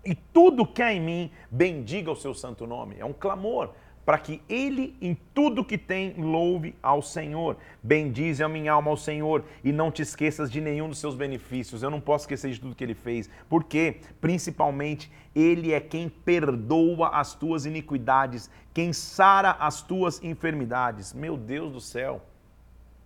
e 0.04 0.14
tudo 0.14 0.66
que 0.66 0.82
há 0.82 0.92
em 0.92 1.00
mim, 1.00 1.32
bendiga 1.50 2.12
o 2.12 2.16
seu 2.16 2.34
santo 2.34 2.68
nome. 2.68 2.96
É 3.00 3.06
um 3.06 3.14
clamor 3.14 3.72
para 4.06 4.18
que 4.18 4.42
ele, 4.50 4.96
em 5.02 5.16
tudo 5.34 5.64
que 5.64 5.78
tem, 5.78 6.14
louve 6.18 6.76
ao 6.82 7.02
Senhor. 7.02 7.58
Bendize 7.84 8.44
a 8.44 8.50
minha 8.50 8.74
alma 8.74 8.90
ao 8.90 8.98
Senhor 8.98 9.44
e 9.64 9.72
não 9.72 9.92
te 9.92 10.02
esqueças 10.02 10.52
de 10.52 10.60
nenhum 10.60 10.90
dos 10.90 11.00
seus 11.00 11.16
benefícios. 11.16 11.84
Eu 11.84 11.90
não 11.90 12.02
posso 12.02 12.24
esquecer 12.24 12.52
de 12.52 12.60
tudo 12.60 12.76
que 12.76 12.84
ele 12.84 12.96
fez, 12.96 13.30
porque, 13.48 13.98
principalmente, 14.20 15.12
ele 15.36 15.72
é 15.74 15.80
quem 15.80 16.10
perdoa 16.10 17.10
as 17.10 17.34
tuas 17.34 17.66
iniquidades, 17.66 18.50
quem 18.74 18.92
sara 18.92 19.52
as 19.52 19.82
tuas 19.82 20.24
enfermidades. 20.24 21.14
Meu 21.14 21.38
Deus 21.38 21.72
do 21.72 21.80
céu. 21.80 22.22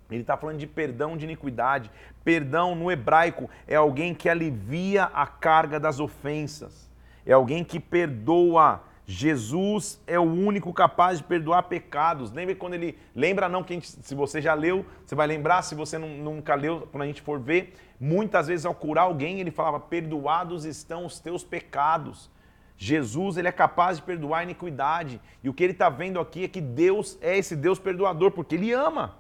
Ele 0.10 0.22
está 0.22 0.38
falando 0.38 0.60
de 0.60 0.68
perdão 0.68 1.18
de 1.18 1.26
iniquidade. 1.26 1.90
Perdão 2.24 2.76
no 2.76 2.92
hebraico 2.92 3.50
é 3.68 3.76
alguém 3.76 4.14
que 4.14 4.30
alivia 4.30 5.06
a 5.06 5.26
carga 5.26 5.80
das 5.80 6.00
ofensas, 6.00 6.90
é 7.26 7.34
alguém 7.34 7.64
que 7.64 7.80
perdoa. 7.80 8.84
Jesus 9.08 10.02
é 10.08 10.20
o 10.20 10.24
único 10.24 10.74
capaz 10.74 11.20
de 11.20 11.24
perdoar 11.24 11.64
pecados. 11.64 12.32
Lembra 12.32 12.56
quando 12.56 12.74
ele. 12.74 12.98
Lembra 13.16 13.48
não, 13.48 13.64
que 13.64 13.76
gente, 13.76 13.88
se 13.88 14.16
você 14.16 14.42
já 14.42 14.54
leu, 14.56 14.84
você 15.06 15.14
vai 15.14 15.28
lembrar, 15.28 15.62
se 15.62 15.76
você 15.76 15.98
não, 15.98 16.10
nunca 16.10 16.56
leu, 16.56 16.88
quando 16.92 17.04
a 17.04 17.06
gente 17.06 17.22
for 17.22 17.40
ver, 17.40 17.76
muitas 18.00 18.48
vezes 18.48 18.66
ao 18.66 18.74
curar 18.74 19.04
alguém, 19.04 19.40
ele 19.40 19.52
falava: 19.52 19.80
Perdoados 19.80 20.66
estão 20.66 21.06
os 21.06 21.20
teus 21.20 21.44
pecados. 21.44 22.32
Jesus 22.78 23.38
ele 23.38 23.48
é 23.48 23.52
capaz 23.52 23.98
de 23.98 24.04
perdoar 24.04 24.40
a 24.40 24.44
iniquidade. 24.44 25.22
E 25.44 25.50
o 25.50 25.54
que 25.54 25.64
ele 25.64 25.74
está 25.74 25.88
vendo 25.88 26.20
aqui 26.20 26.44
é 26.44 26.48
que 26.48 26.60
Deus 26.60 27.18
é 27.22 27.38
esse 27.38 27.56
Deus 27.56 27.78
perdoador, 27.78 28.32
porque 28.32 28.56
ele 28.56 28.74
ama. 28.74 29.16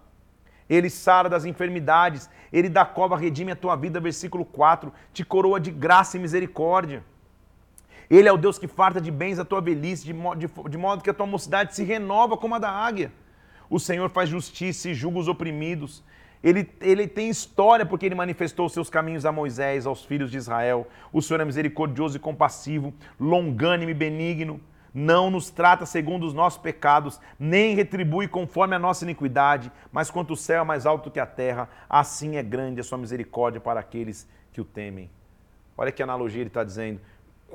Ele 0.67 0.89
sara 0.89 1.29
das 1.29 1.45
enfermidades, 1.45 2.27
ele 2.51 2.69
da 2.69 2.83
cova 2.83 3.15
redime 3.15 3.51
a 3.51 3.55
tua 3.55 3.75
vida, 3.75 3.99
versículo 3.99 4.43
4, 4.43 4.91
te 5.13 5.23
coroa 5.23 5.59
de 5.59 5.69
graça 5.69 6.17
e 6.17 6.19
misericórdia. 6.19 7.03
Ele 8.09 8.27
é 8.27 8.31
o 8.31 8.37
Deus 8.37 8.57
que 8.57 8.67
farta 8.67 9.01
de 9.01 9.11
bens 9.11 9.39
a 9.39 9.45
tua 9.45 9.61
velhice, 9.61 10.05
de 10.05 10.13
modo, 10.13 10.39
de, 10.39 10.47
de 10.69 10.77
modo 10.77 11.03
que 11.03 11.09
a 11.09 11.13
tua 11.13 11.25
mocidade 11.25 11.75
se 11.75 11.83
renova 11.83 12.37
como 12.37 12.55
a 12.55 12.59
da 12.59 12.69
águia. 12.69 13.11
O 13.69 13.79
Senhor 13.79 14.09
faz 14.09 14.29
justiça 14.29 14.89
e 14.89 14.93
julga 14.93 15.19
os 15.19 15.27
oprimidos. 15.27 16.03
Ele, 16.43 16.69
ele 16.79 17.07
tem 17.07 17.29
história 17.29 17.85
porque 17.85 18.05
ele 18.05 18.13
manifestou 18.13 18.67
os 18.67 18.73
seus 18.73 18.89
caminhos 18.89 19.25
a 19.25 19.31
Moisés, 19.31 19.87
aos 19.87 20.05
filhos 20.05 20.29
de 20.29 20.37
Israel. 20.37 20.87
O 21.11 21.21
Senhor 21.21 21.41
é 21.41 21.45
misericordioso 21.45 22.17
e 22.17 22.19
compassivo, 22.19 22.93
longânimo 23.19 23.89
e 23.89 23.95
benigno 23.95 24.61
não 24.95 25.29
nos 25.29 25.49
trata 25.49 25.85
segundo 25.85 26.25
os 26.25 26.33
nossos 26.33 26.57
pecados, 26.57 27.19
nem 27.37 27.75
retribui 27.75 28.29
conforme 28.29 28.77
a 28.77 28.79
nossa 28.79 29.03
iniquidade, 29.03 29.69
mas 29.91 30.09
quanto 30.09 30.31
o 30.31 30.37
céu 30.37 30.61
é 30.61 30.63
mais 30.63 30.85
alto 30.85 31.11
que 31.11 31.19
a 31.19 31.25
terra, 31.25 31.67
assim 31.89 32.37
é 32.37 32.43
grande 32.43 32.79
a 32.79 32.83
sua 32.83 32.97
misericórdia 32.97 33.59
para 33.59 33.81
aqueles 33.81 34.25
que 34.53 34.61
o 34.61 34.63
temem. 34.63 35.11
Olha 35.77 35.91
que 35.91 36.01
analogia 36.01 36.39
ele 36.39 36.47
está 36.47 36.63
dizendo. 36.63 37.01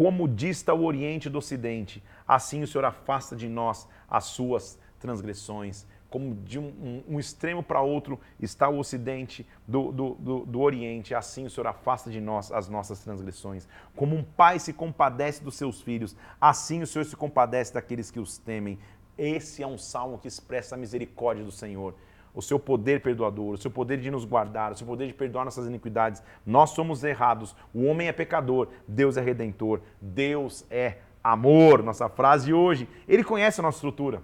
Como 0.00 0.26
dista 0.26 0.73
o 0.73 0.87
Oriente 0.87 1.28
do 1.28 1.37
Ocidente, 1.37 2.02
assim 2.26 2.62
o 2.62 2.66
Senhor 2.66 2.87
afasta 2.87 3.37
de 3.37 3.50
nós 3.50 3.87
as 4.09 4.25
suas 4.25 4.78
transgressões 4.99 5.87
como 6.09 6.35
de 6.37 6.59
um, 6.59 6.69
um, 7.09 7.14
um 7.14 7.21
extremo 7.21 7.62
para 7.62 7.83
outro 7.83 8.19
está 8.40 8.66
o 8.66 8.78
ocidente 8.78 9.47
do, 9.69 9.93
do, 9.93 10.15
do, 10.15 10.47
do, 10.47 10.60
Oriente, 10.60 11.15
assim 11.15 11.45
o 11.45 11.50
Senhor 11.50 11.67
afasta 11.67 12.10
de 12.10 12.19
nós 12.19 12.50
as 12.50 12.67
nossas 12.67 13.00
transgressões. 13.00 13.69
Como 13.95 14.17
um 14.17 14.25
pai 14.25 14.58
se 14.58 14.73
compadece 14.73 15.45
dos 15.45 15.56
seus 15.56 15.82
filhos, 15.82 16.17
assim 16.41 16.80
o 16.80 16.86
Senhor 16.86 17.04
se 17.04 17.15
compadece 17.15 17.75
daqueles 17.75 18.10
que 18.10 18.19
os 18.19 18.39
temem. 18.39 18.78
Esse 19.19 19.63
é 19.63 19.67
um 19.67 19.76
salmo 19.76 20.19
que 20.19 20.28
expressa 20.28 20.76
a 20.76 20.78
misericórdia 20.78 21.45
do 21.45 21.52
Senhor, 21.52 21.95
o 22.34 22.40
seu 22.40 22.58
poder 22.58 23.00
perdoador, 23.00 23.54
o 23.54 23.58
seu 23.58 23.71
poder 23.71 23.99
de 23.99 24.10
nos 24.10 24.25
guardar, 24.25 24.73
o 24.73 24.76
seu 24.76 24.86
poder 24.86 25.06
de 25.06 25.14
perdoar 25.14 25.45
nossas 25.45 25.66
iniquidades. 25.66 26.23
Nós 26.47 26.71
somos 26.71 27.02
errados, 27.04 27.56
o 27.75 27.84
homem 27.84 28.08
é 28.08 28.12
pecador, 28.12 28.69
Deus 28.86 29.16
é 29.16 29.21
redentor, 29.21 29.80
Deus 30.00 30.64
é 30.71 30.99
amor. 31.23 31.82
Nossa 31.82 32.08
frase 32.08 32.52
hoje, 32.52 32.88
ele 33.08 33.25
conhece 33.25 33.60
a 33.60 33.62
nossa 33.62 33.78
estrutura 33.78 34.23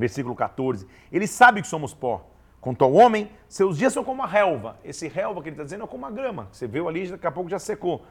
versículo 0.00 0.34
14. 0.34 0.86
Ele 1.12 1.26
sabe 1.26 1.60
que 1.60 1.68
somos 1.68 1.94
pó. 1.94 2.26
Quanto 2.60 2.84
ao 2.84 2.92
homem, 2.92 3.30
seus 3.48 3.78
dias 3.78 3.92
são 3.92 4.02
como 4.02 4.22
a 4.22 4.26
relva. 4.26 4.76
Esse 4.84 5.06
relva 5.06 5.42
que 5.42 5.48
ele 5.48 5.54
está 5.54 5.64
dizendo 5.64 5.84
é 5.84 5.86
como 5.86 6.06
a 6.06 6.10
grama. 6.10 6.48
Você 6.50 6.66
viu 6.66 6.88
ali, 6.88 7.08
daqui 7.08 7.26
a 7.26 7.30
pouco 7.30 7.48
já 7.48 7.58
secou. 7.58 8.04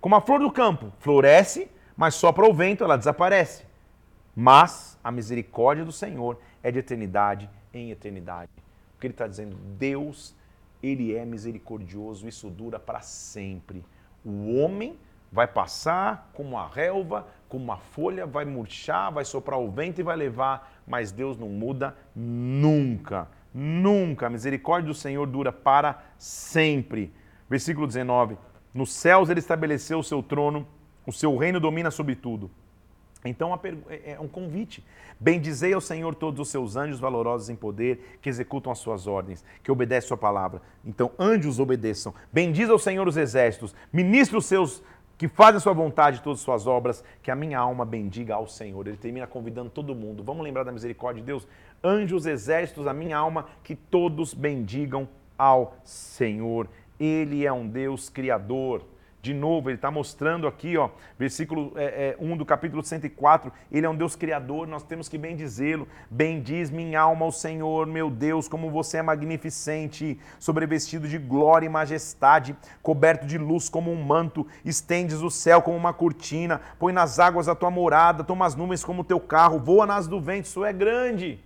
Como 0.00 0.16
a 0.16 0.20
flor 0.20 0.40
do 0.40 0.50
campo, 0.50 0.92
floresce, 0.98 1.70
mas 1.96 2.14
só 2.14 2.32
para 2.32 2.48
o 2.48 2.52
vento 2.52 2.82
ela 2.82 2.96
desaparece. 2.96 3.64
Mas 4.34 4.98
a 5.02 5.10
misericórdia 5.10 5.84
do 5.84 5.92
Senhor 5.92 6.38
é 6.62 6.70
de 6.70 6.78
eternidade 6.78 7.48
em 7.74 7.90
eternidade. 7.90 8.50
O 8.96 9.00
que 9.00 9.06
ele 9.06 9.14
está 9.14 9.26
dizendo? 9.26 9.56
Deus, 9.56 10.34
ele 10.82 11.14
é 11.14 11.24
misericordioso, 11.24 12.28
isso 12.28 12.48
dura 12.48 12.78
para 12.78 13.00
sempre. 13.00 13.84
O 14.24 14.56
homem 14.56 14.98
vai 15.30 15.46
passar 15.46 16.30
como 16.32 16.56
a 16.56 16.66
relva, 16.66 17.26
como 17.48 17.64
uma 17.64 17.76
folha, 17.76 18.24
vai 18.24 18.44
murchar, 18.44 19.12
vai 19.12 19.24
soprar 19.24 19.58
o 19.58 19.70
vento 19.70 20.00
e 20.00 20.04
vai 20.04 20.16
levar 20.16 20.74
mas 20.86 21.12
Deus 21.12 21.36
não 21.36 21.48
muda 21.48 21.96
nunca. 22.14 23.28
Nunca. 23.52 24.26
A 24.26 24.30
misericórdia 24.30 24.88
do 24.88 24.94
Senhor 24.94 25.26
dura 25.26 25.52
para 25.52 26.02
sempre. 26.18 27.12
Versículo 27.48 27.86
19: 27.86 28.36
Nos 28.72 28.92
céus 28.92 29.30
ele 29.30 29.40
estabeleceu 29.40 30.00
o 30.00 30.04
seu 30.04 30.22
trono, 30.22 30.66
o 31.06 31.12
seu 31.12 31.36
reino 31.36 31.60
domina 31.60 31.90
sobre 31.90 32.14
tudo. 32.14 32.50
Então 33.24 33.58
é, 33.88 34.12
é 34.12 34.20
um 34.20 34.28
convite. 34.28 34.84
Bendizei 35.18 35.72
ao 35.72 35.80
Senhor 35.80 36.14
todos 36.14 36.40
os 36.40 36.48
seus 36.48 36.76
anjos 36.76 37.00
valorosos 37.00 37.48
em 37.48 37.56
poder, 37.56 38.18
que 38.20 38.28
executam 38.28 38.70
as 38.70 38.78
suas 38.78 39.06
ordens, 39.06 39.44
que 39.62 39.70
obedecem 39.72 40.06
a 40.06 40.08
sua 40.08 40.16
palavra. 40.16 40.60
Então, 40.84 41.10
anjos 41.18 41.58
obedeçam. 41.58 42.12
Bendiz 42.32 42.68
ao 42.68 42.78
Senhor 42.78 43.06
os 43.08 43.16
exércitos, 43.16 43.74
ministre 43.92 44.36
os 44.36 44.46
seus 44.46 44.82
que 45.16 45.28
fazem 45.28 45.56
a 45.56 45.60
sua 45.60 45.72
vontade 45.72 46.20
todas 46.20 46.40
as 46.40 46.44
suas 46.44 46.66
obras, 46.66 47.04
que 47.22 47.30
a 47.30 47.36
minha 47.36 47.58
alma 47.58 47.84
bendiga 47.84 48.34
ao 48.34 48.48
Senhor. 48.48 48.86
Ele 48.86 48.96
termina 48.96 49.26
convidando 49.26 49.70
todo 49.70 49.94
mundo. 49.94 50.24
Vamos 50.24 50.42
lembrar 50.42 50.64
da 50.64 50.72
misericórdia 50.72 51.22
de 51.22 51.26
Deus? 51.26 51.46
Anjos, 51.82 52.26
exércitos, 52.26 52.86
a 52.86 52.92
minha 52.92 53.16
alma, 53.16 53.46
que 53.62 53.76
todos 53.76 54.34
bendigam 54.34 55.08
ao 55.38 55.76
Senhor. 55.84 56.68
Ele 56.98 57.46
é 57.46 57.52
um 57.52 57.66
Deus 57.66 58.08
criador. 58.08 58.82
De 59.24 59.32
novo, 59.32 59.70
ele 59.70 59.76
está 59.76 59.90
mostrando 59.90 60.46
aqui, 60.46 60.76
ó, 60.76 60.90
versículo 61.18 61.72
é, 61.76 62.10
é, 62.10 62.16
1 62.20 62.36
do 62.36 62.44
capítulo 62.44 62.82
104, 62.82 63.50
ele 63.72 63.86
é 63.86 63.88
um 63.88 63.96
Deus 63.96 64.14
criador, 64.14 64.68
nós 64.68 64.82
temos 64.82 65.08
que 65.08 65.16
bendizê-lo. 65.16 65.88
Bendiz 66.10 66.68
minha 66.68 67.00
alma 67.00 67.24
ao 67.24 67.32
Senhor, 67.32 67.86
meu 67.86 68.10
Deus, 68.10 68.48
como 68.48 68.70
você 68.70 68.98
é 68.98 69.02
magnificente, 69.02 70.20
sobrevestido 70.38 71.08
de 71.08 71.16
glória 71.16 71.64
e 71.64 71.70
majestade, 71.70 72.54
coberto 72.82 73.26
de 73.26 73.38
luz 73.38 73.70
como 73.70 73.90
um 73.90 74.04
manto, 74.04 74.46
estendes 74.62 75.22
o 75.22 75.30
céu 75.30 75.62
como 75.62 75.78
uma 75.78 75.94
cortina, 75.94 76.60
põe 76.78 76.92
nas 76.92 77.18
águas 77.18 77.48
a 77.48 77.54
tua 77.54 77.70
morada, 77.70 78.24
toma 78.24 78.44
as 78.44 78.54
nuvens 78.54 78.84
como 78.84 79.00
o 79.00 79.06
teu 79.06 79.18
carro, 79.18 79.58
voa 79.58 79.86
nas 79.86 80.06
do 80.06 80.20
vento, 80.20 80.44
isso 80.44 80.62
é 80.66 80.70
grande. 80.70 81.42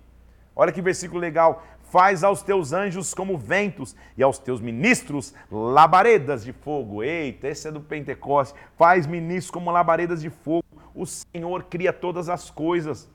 Olha 0.56 0.72
que 0.72 0.82
versículo 0.82 1.20
legal. 1.20 1.62
Faz 1.90 2.22
aos 2.22 2.42
teus 2.42 2.72
anjos 2.72 3.14
como 3.14 3.38
ventos 3.38 3.96
e 4.16 4.22
aos 4.22 4.38
teus 4.38 4.60
ministros 4.60 5.32
labaredas 5.50 6.44
de 6.44 6.52
fogo. 6.52 7.02
Eita, 7.02 7.48
esse 7.48 7.68
é 7.68 7.72
do 7.72 7.80
Pentecoste. 7.80 8.58
Faz 8.76 9.06
ministros 9.06 9.50
como 9.50 9.70
labaredas 9.70 10.20
de 10.20 10.28
fogo. 10.28 10.64
O 10.94 11.06
Senhor 11.06 11.64
cria 11.64 11.92
todas 11.92 12.28
as 12.28 12.50
coisas. 12.50 13.10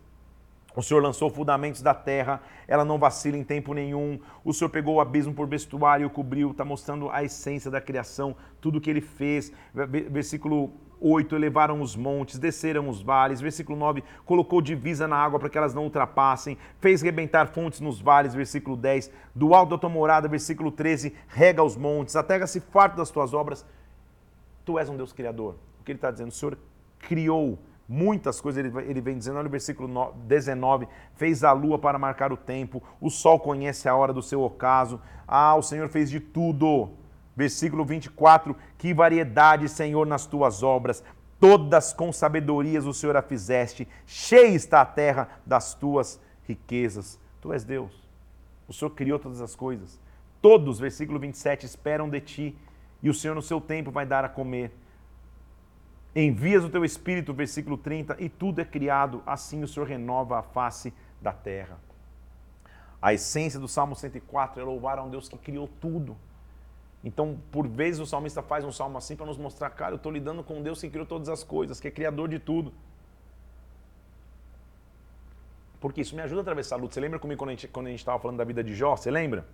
O 0.76 0.82
Senhor 0.82 1.02
lançou 1.04 1.30
fundamentos 1.30 1.84
da 1.84 1.94
terra, 1.94 2.42
ela 2.68 2.84
não 2.84 2.98
vacila 2.98 3.38
em 3.38 3.44
tempo 3.44 3.76
nenhum. 3.76 4.20
O 4.44 4.52
Senhor 4.52 4.70
pegou 4.70 4.96
o 4.96 5.02
abismo 5.02 5.34
por 5.34 5.48
vestuário 5.48 6.04
e 6.04 6.08
o 6.08 6.10
cobriu, 6.10 6.50
está 6.50 6.66
mostrando 6.66 7.10
a 7.12 7.24
essência 7.24 7.70
da 7.70 7.80
criação, 7.80 8.36
tudo 8.60 8.82
que 8.82 8.90
ele 8.90 9.02
fez. 9.02 9.52
Versículo 9.74 10.74
8, 11.00 11.36
elevaram 11.36 11.82
os 11.82 11.96
montes, 11.96 12.40
desceram 12.40 12.88
os 12.90 13.02
vales. 13.02 13.42
Versículo 13.42 13.78
9, 13.78 14.04
colocou 14.26 14.62
divisa 14.62 15.08
na 15.08 15.18
água 15.18 15.40
para 15.40 15.50
que 15.50 15.58
elas 15.58 15.74
não 15.74 15.84
ultrapassem. 15.84 16.58
Fez 16.80 17.02
rebentar 17.02 17.48
fontes 17.48 17.80
nos 17.80 18.02
vales. 18.02 18.34
Versículo 18.36 18.78
10, 18.78 19.12
do 19.36 19.54
alto 19.54 19.72
da 19.72 19.78
tua 19.78 19.90
morada. 19.90 20.28
Versículo 20.28 20.72
13, 20.72 21.14
rega 21.28 21.64
os 21.64 21.76
montes. 21.76 22.16
A 22.16 22.24
terra 22.24 22.48
se 22.48 22.60
farta 22.60 22.98
das 22.98 23.10
tuas 23.10 23.34
obras. 23.34 23.66
Tu 24.66 24.80
és 24.80 24.90
um 24.90 24.98
Deus 24.98 25.12
criador. 25.12 25.56
O 25.80 25.84
que 25.84 25.92
ele 25.92 25.98
está 25.98 26.12
dizendo? 26.12 26.30
O 26.30 26.34
Senhor 26.34 26.58
criou 27.00 27.60
muitas 27.88 28.40
coisas. 28.40 28.64
Ele, 28.64 28.90
ele 28.90 29.02
vem 29.02 29.18
dizendo, 29.18 29.38
olha 29.38 29.48
o 29.48 29.52
versículo 29.52 30.14
19: 30.26 30.88
fez 31.16 31.44
a 31.44 31.52
lua 31.52 31.78
para 31.78 32.00
marcar 32.00 32.32
o 32.32 32.38
tempo, 32.38 32.82
o 33.00 33.10
sol 33.10 33.40
conhece 33.40 33.88
a 33.88 33.96
hora 33.96 34.14
do 34.14 34.22
seu 34.22 34.42
ocaso. 34.42 35.00
Ah, 35.28 35.56
o 35.56 35.62
Senhor 35.62 35.90
fez 35.90 36.10
de 36.10 36.20
tudo 36.20 36.90
Versículo 37.36 37.84
24: 37.84 38.56
Que 38.78 38.94
variedade, 38.94 39.68
Senhor, 39.70 40.06
nas 40.06 40.26
tuas 40.26 40.64
obras, 40.64 41.04
todas 41.40 41.92
com 41.92 42.12
sabedorias 42.12 42.86
o 42.86 42.94
Senhor 42.94 43.16
a 43.18 43.22
fizeste, 43.22 43.88
cheia 44.06 44.56
está 44.56 44.82
a 44.82 44.86
terra 44.86 45.30
das 45.46 45.74
tuas 45.74 46.20
riquezas. 46.48 47.20
Tu 47.42 47.52
és 47.52 47.64
Deus. 47.64 47.92
O 48.68 48.74
Senhor 48.74 48.92
criou 48.92 49.20
todas 49.20 49.42
as 49.42 49.56
coisas. 49.56 50.00
Todos, 50.42 50.80
versículo 50.80 51.20
27, 51.20 51.66
esperam 51.66 52.10
de 52.10 52.20
ti, 52.22 52.58
e 53.02 53.10
o 53.10 53.14
Senhor 53.14 53.34
no 53.34 53.42
seu 53.42 53.60
tempo 53.60 53.92
vai 53.92 54.06
dar 54.06 54.24
a 54.24 54.30
comer. 54.30 54.72
Envias 56.16 56.64
o 56.64 56.70
teu 56.70 56.86
espírito, 56.86 57.34
versículo 57.34 57.78
30, 57.78 58.18
e 58.20 58.30
tudo 58.30 58.62
é 58.62 58.66
criado, 58.66 59.24
assim 59.26 59.64
o 59.64 59.68
Senhor 59.68 59.88
renova 59.88 60.40
a 60.40 60.44
face 60.44 60.94
da 61.22 61.32
terra. 61.32 61.80
A 63.02 63.14
essência 63.14 63.60
do 63.60 63.68
Salmo 63.68 63.96
104 63.96 64.62
é 64.62 64.64
louvar 64.64 65.00
a 65.00 65.04
um 65.04 65.10
Deus 65.10 65.28
que 65.28 65.38
criou 65.38 65.68
tudo. 65.68 66.16
Então, 67.04 67.38
por 67.52 67.68
vezes, 67.68 68.00
o 68.00 68.06
salmista 68.06 68.42
faz 68.42 68.64
um 68.64 68.72
salmo 68.72 68.98
assim 68.98 69.16
para 69.16 69.26
nos 69.26 69.38
mostrar, 69.38 69.70
cara, 69.72 69.92
eu 69.92 69.98
estou 69.98 70.12
lidando 70.12 70.44
com 70.44 70.62
Deus 70.62 70.80
que 70.80 70.90
criou 70.90 71.06
todas 71.06 71.28
as 71.28 71.44
coisas, 71.44 71.80
que 71.80 71.88
é 71.88 71.92
criador 71.92 72.30
de 72.30 72.40
tudo. 72.40 72.74
Porque 75.82 76.00
isso 76.00 76.16
me 76.16 76.22
ajuda 76.22 76.40
a 76.40 76.44
atravessar 76.44 76.76
a 76.76 76.80
luta. 76.80 76.94
Você 76.94 77.02
lembra 77.02 77.20
comigo 77.20 77.38
quando 77.38 77.88
a 77.88 77.90
gente 77.90 78.00
estava 78.00 78.18
falando 78.18 78.38
da 78.38 78.46
vida 78.46 78.64
de 78.64 78.74
Jó? 78.74 78.96
Você 78.96 79.12
lembra? 79.12 79.46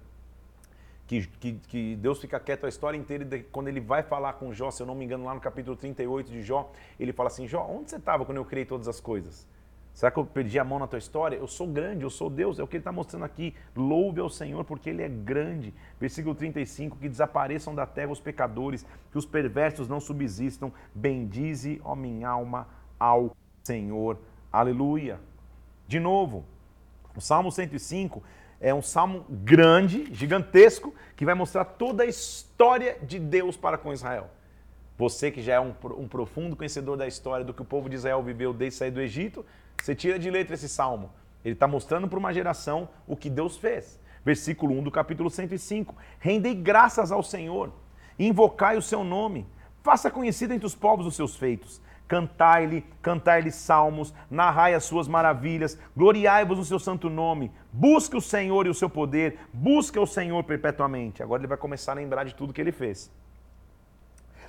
Que, 1.08 1.26
que, 1.26 1.54
que, 1.54 1.96
Deus 1.96 2.22
fica 2.22 2.40
quieto 2.40 2.68
a 2.68 2.70
história 2.70 2.96
inteira 2.96 3.28
e 3.36 3.42
quando 3.42 3.68
ele 3.68 3.80
vai 3.80 4.04
falar 4.04 4.34
com 4.34 4.54
Jó, 4.54 4.70
se 4.70 4.84
eu 4.84 4.86
não 4.86 4.94
me 4.94 5.06
engano, 5.06 5.26
lá 5.26 5.34
no 5.34 5.42
capítulo 5.42 5.76
38 5.76 6.32
de 6.32 6.44
Jó, 6.44 6.72
ele 7.00 7.12
fala 7.12 7.30
assim: 7.30 7.48
Jó, 7.48 7.66
onde 7.68 7.90
você 7.90 7.96
estava 7.96 8.26
quando 8.26 8.38
eu 8.38 8.46
criei 8.46 8.64
todas 8.64 8.88
as 8.88 9.00
coisas? 9.00 9.48
Será 9.94 10.12
que 10.12 10.18
eu 10.18 10.26
perdi 10.26 10.58
a 10.58 10.64
mão 10.64 10.80
na 10.80 10.88
tua 10.88 11.00
história? 11.00 11.36
Eu 11.36 11.48
sou 11.48 11.68
grande, 11.68 12.04
eu 12.04 12.10
sou 12.10 12.30
Deus. 12.30 12.58
É 12.58 12.64
o 12.64 12.68
que 12.68 12.78
ele 12.78 12.82
está 12.82 12.92
mostrando 12.92 13.26
aqui. 13.26 13.54
Louve 13.76 14.22
ao 14.22 14.30
Senhor, 14.30 14.64
porque 14.64 14.90
Ele 14.90 15.02
é 15.02 15.10
grande. 15.10 15.74
Versículo 16.00 16.34
35: 16.34 16.98
Que 16.98 17.10
desapareçam 17.10 17.76
da 17.76 17.86
terra 17.86 18.12
os 18.12 18.22
pecadores, 18.22 18.86
que 19.12 19.18
os 19.18 19.26
perversos 19.26 19.88
não 19.90 20.00
subsistam. 20.00 20.72
Bendize, 20.96 21.82
ó 21.84 21.96
minha 21.96 22.30
alma, 22.30 22.68
ao 22.98 23.36
Senhor. 23.64 24.18
Aleluia. 24.52 25.20
De 25.88 26.00
novo, 26.00 26.46
o 27.16 27.22
Salmo 27.22 27.52
105 27.52 28.24
é 28.62 28.74
um 28.74 28.82
salmo 28.82 29.26
grande, 29.30 30.14
gigantesco, 30.14 30.94
que 31.16 31.26
vai 31.26 31.34
mostrar 31.34 31.66
toda 31.66 32.04
a 32.04 32.06
história 32.06 32.98
de 33.02 33.20
Deus 33.20 33.56
para 33.56 33.78
com 33.78 33.94
Israel. 33.94 34.30
Você 34.98 35.32
que 35.32 35.42
já 35.42 35.54
é 35.54 35.60
um, 35.60 35.74
um 35.98 36.08
profundo 36.08 36.56
conhecedor 36.56 36.98
da 36.98 37.08
história 37.08 37.46
do 37.46 37.54
que 37.54 37.62
o 37.62 37.66
povo 37.66 37.90
de 37.90 37.96
Israel 37.96 38.22
viveu 38.22 38.54
desde 38.54 38.80
sair 38.80 38.92
do 38.92 39.00
Egito, 39.00 39.46
você 39.82 39.96
tira 39.96 40.20
de 40.20 40.30
letra 40.30 40.56
esse 40.56 40.70
salmo. 40.70 41.12
Ele 41.44 41.54
está 41.54 41.68
mostrando 41.68 42.08
para 42.08 42.20
uma 42.20 42.34
geração 42.34 42.90
o 43.08 43.16
que 43.16 43.30
Deus 43.30 43.58
fez. 43.58 44.00
Versículo 44.24 44.78
1 44.78 44.84
do 44.84 44.92
capítulo 44.92 45.30
105. 45.30 45.96
Rendei 46.20 46.54
graças 46.54 47.12
ao 47.12 47.24
Senhor, 47.24 47.72
invocai 48.18 48.78
o 48.78 48.82
seu 48.82 49.04
nome, 49.04 49.48
faça 49.82 50.12
conhecido 50.12 50.54
entre 50.54 50.68
os 50.68 50.76
povos 50.76 51.06
os 51.06 51.16
seus 51.16 51.36
feitos. 51.36 51.82
Cantai-lhe, 52.08 52.84
cantai-lhe 53.04 53.52
salmos, 53.52 54.14
narrai 54.32 54.74
as 54.74 54.84
suas 54.84 55.08
maravilhas, 55.08 55.78
gloriai-vos 55.96 56.58
no 56.58 56.66
seu 56.66 56.80
santo 56.80 57.08
nome, 57.08 57.52
busque 57.72 58.18
o 58.18 58.22
Senhor 58.22 58.66
e 58.66 58.70
o 58.70 58.74
seu 58.74 58.90
poder, 58.90 59.40
busque 59.54 60.00
o 60.00 60.08
Senhor 60.08 60.44
perpetuamente. 60.44 61.22
Agora 61.22 61.40
ele 61.40 61.48
vai 61.48 61.58
começar 61.58 61.92
a 61.92 61.96
lembrar 61.96 62.24
de 62.24 62.34
tudo 62.34 62.52
que 62.52 62.60
ele 62.60 62.72
fez. 62.72 63.12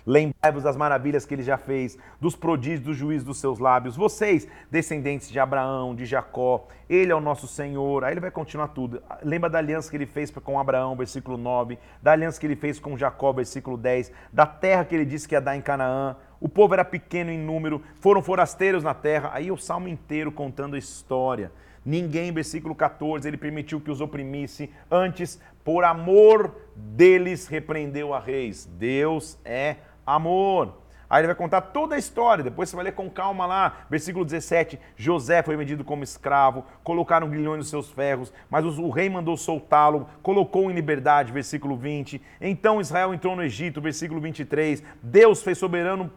Lembrai-vos 0.07 0.63
das 0.63 0.77
maravilhas 0.77 1.25
que 1.25 1.35
ele 1.35 1.43
já 1.43 1.57
fez, 1.57 1.99
dos 2.21 2.35
prodígios 2.35 2.81
do 2.81 2.95
juízo 2.95 3.27
dos 3.27 3.39
seus 3.39 3.59
lábios. 3.59 3.97
Vocês, 3.97 4.47
descendentes 4.71 5.31
de 5.31 5.39
Abraão, 5.39 5.95
de 5.95 6.07
Jacó, 6.07 6.67
ele 6.89 7.13
é 7.13 7.15
o 7.15 7.21
nosso 7.21 7.47
Senhor. 7.47 8.05
Aí 8.05 8.13
ele 8.13 8.21
vai 8.21 8.31
continuar 8.31 8.69
tudo. 8.69 9.03
Lembra 9.23 9.51
da 9.51 9.59
aliança 9.59 9.91
que 9.91 9.97
ele 9.97 10.07
fez 10.07 10.31
com 10.31 10.59
Abraão, 10.59 10.97
versículo 10.97 11.37
9, 11.37 11.79
da 12.03 12.13
aliança 12.13 12.41
que 12.41 12.47
ele 12.47 12.57
fez 12.57 12.79
com 12.79 12.97
Jacó, 12.97 13.33
versículo 13.33 13.77
10, 13.77 14.13
da 14.33 14.47
terra 14.47 14.85
que 14.85 14.95
ele 14.95 15.05
disse 15.05 15.29
que 15.29 15.35
ia 15.35 15.41
dar 15.41 15.57
em 15.57 15.63
Canaã. 15.63 16.17
O 16.41 16.49
povo 16.49 16.73
era 16.73 16.85
pequeno 16.85 17.31
em 17.31 17.39
número, 17.39 17.83
foram 18.01 18.23
forasteiros 18.23 18.83
na 18.83 18.95
terra. 18.95 19.31
Aí 19.33 19.51
o 19.51 19.59
salmo 19.59 19.89
inteiro 19.89 20.33
contando 20.33 20.75
a 20.75 20.79
história. 20.79 21.53
Ninguém, 21.85 22.31
versículo 22.31 22.75
14, 22.75 23.27
ele 23.27 23.37
permitiu 23.39 23.81
que 23.81 23.91
os 23.91 24.01
oprimisse, 24.01 24.71
antes, 24.91 25.41
por 25.65 25.85
amor 25.85 26.55
deles, 26.77 27.47
repreendeu 27.47 28.13
a 28.13 28.21
reis. 28.21 28.67
Deus 28.67 29.39
é 29.45 29.77
amor. 30.15 30.81
Aí 31.11 31.21
ele 31.21 31.27
vai 31.27 31.35
contar 31.35 31.61
toda 31.61 31.97
a 31.97 31.99
história, 31.99 32.45
depois 32.45 32.69
você 32.69 32.77
vai 32.77 32.85
ler 32.85 32.93
com 32.93 33.11
calma 33.11 33.45
lá, 33.45 33.85
versículo 33.91 34.25
17: 34.25 34.79
José 34.97 35.43
foi 35.43 35.57
vendido 35.57 35.83
como 35.83 36.05
escravo, 36.05 36.65
colocaram 36.85 37.29
grilhões 37.29 37.59
nos 37.59 37.69
seus 37.69 37.91
ferros, 37.91 38.33
mas 38.49 38.65
o 38.65 38.91
rei 38.91 39.11
mandou 39.11 39.37
soltá-lo, 39.37 40.07
colocou 40.23 40.71
em 40.71 40.75
liberdade, 40.75 41.33
versículo 41.33 41.77
20. 41.77 42.23
Então 42.41 42.81
Israel 42.81 43.13
entrou 43.13 43.35
no 43.35 43.43
Egito, 43.43 43.81
versículo 43.81 44.21
23. 44.21 44.85
Deus 45.03 45.43
fez 45.43 45.59
soberano 45.59 46.13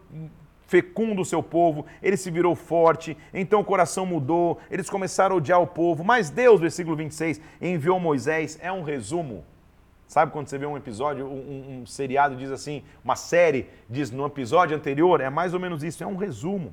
fecundo 0.68 1.22
o 1.22 1.24
seu 1.24 1.42
povo, 1.42 1.84
ele 2.00 2.16
se 2.16 2.30
virou 2.30 2.54
forte, 2.54 3.16
então 3.32 3.60
o 3.60 3.64
coração 3.64 4.06
mudou, 4.06 4.60
eles 4.70 4.88
começaram 4.88 5.34
a 5.34 5.38
odiar 5.38 5.60
o 5.60 5.66
povo, 5.66 6.04
mas 6.04 6.30
Deus, 6.30 6.60
versículo 6.60 6.96
26, 6.96 7.40
enviou 7.60 7.98
Moisés, 7.98 8.58
é 8.62 8.72
um 8.72 8.82
resumo 8.82 9.44
Sabe 10.14 10.30
quando 10.30 10.46
você 10.46 10.56
vê 10.56 10.64
um 10.64 10.76
episódio, 10.76 11.26
um, 11.26 11.80
um 11.80 11.86
seriado 11.86 12.36
diz 12.36 12.48
assim, 12.48 12.84
uma 13.02 13.16
série 13.16 13.68
diz 13.90 14.12
no 14.12 14.24
episódio 14.24 14.76
anterior? 14.76 15.20
É 15.20 15.28
mais 15.28 15.54
ou 15.54 15.58
menos 15.58 15.82
isso, 15.82 16.04
é 16.04 16.06
um 16.06 16.14
resumo. 16.14 16.72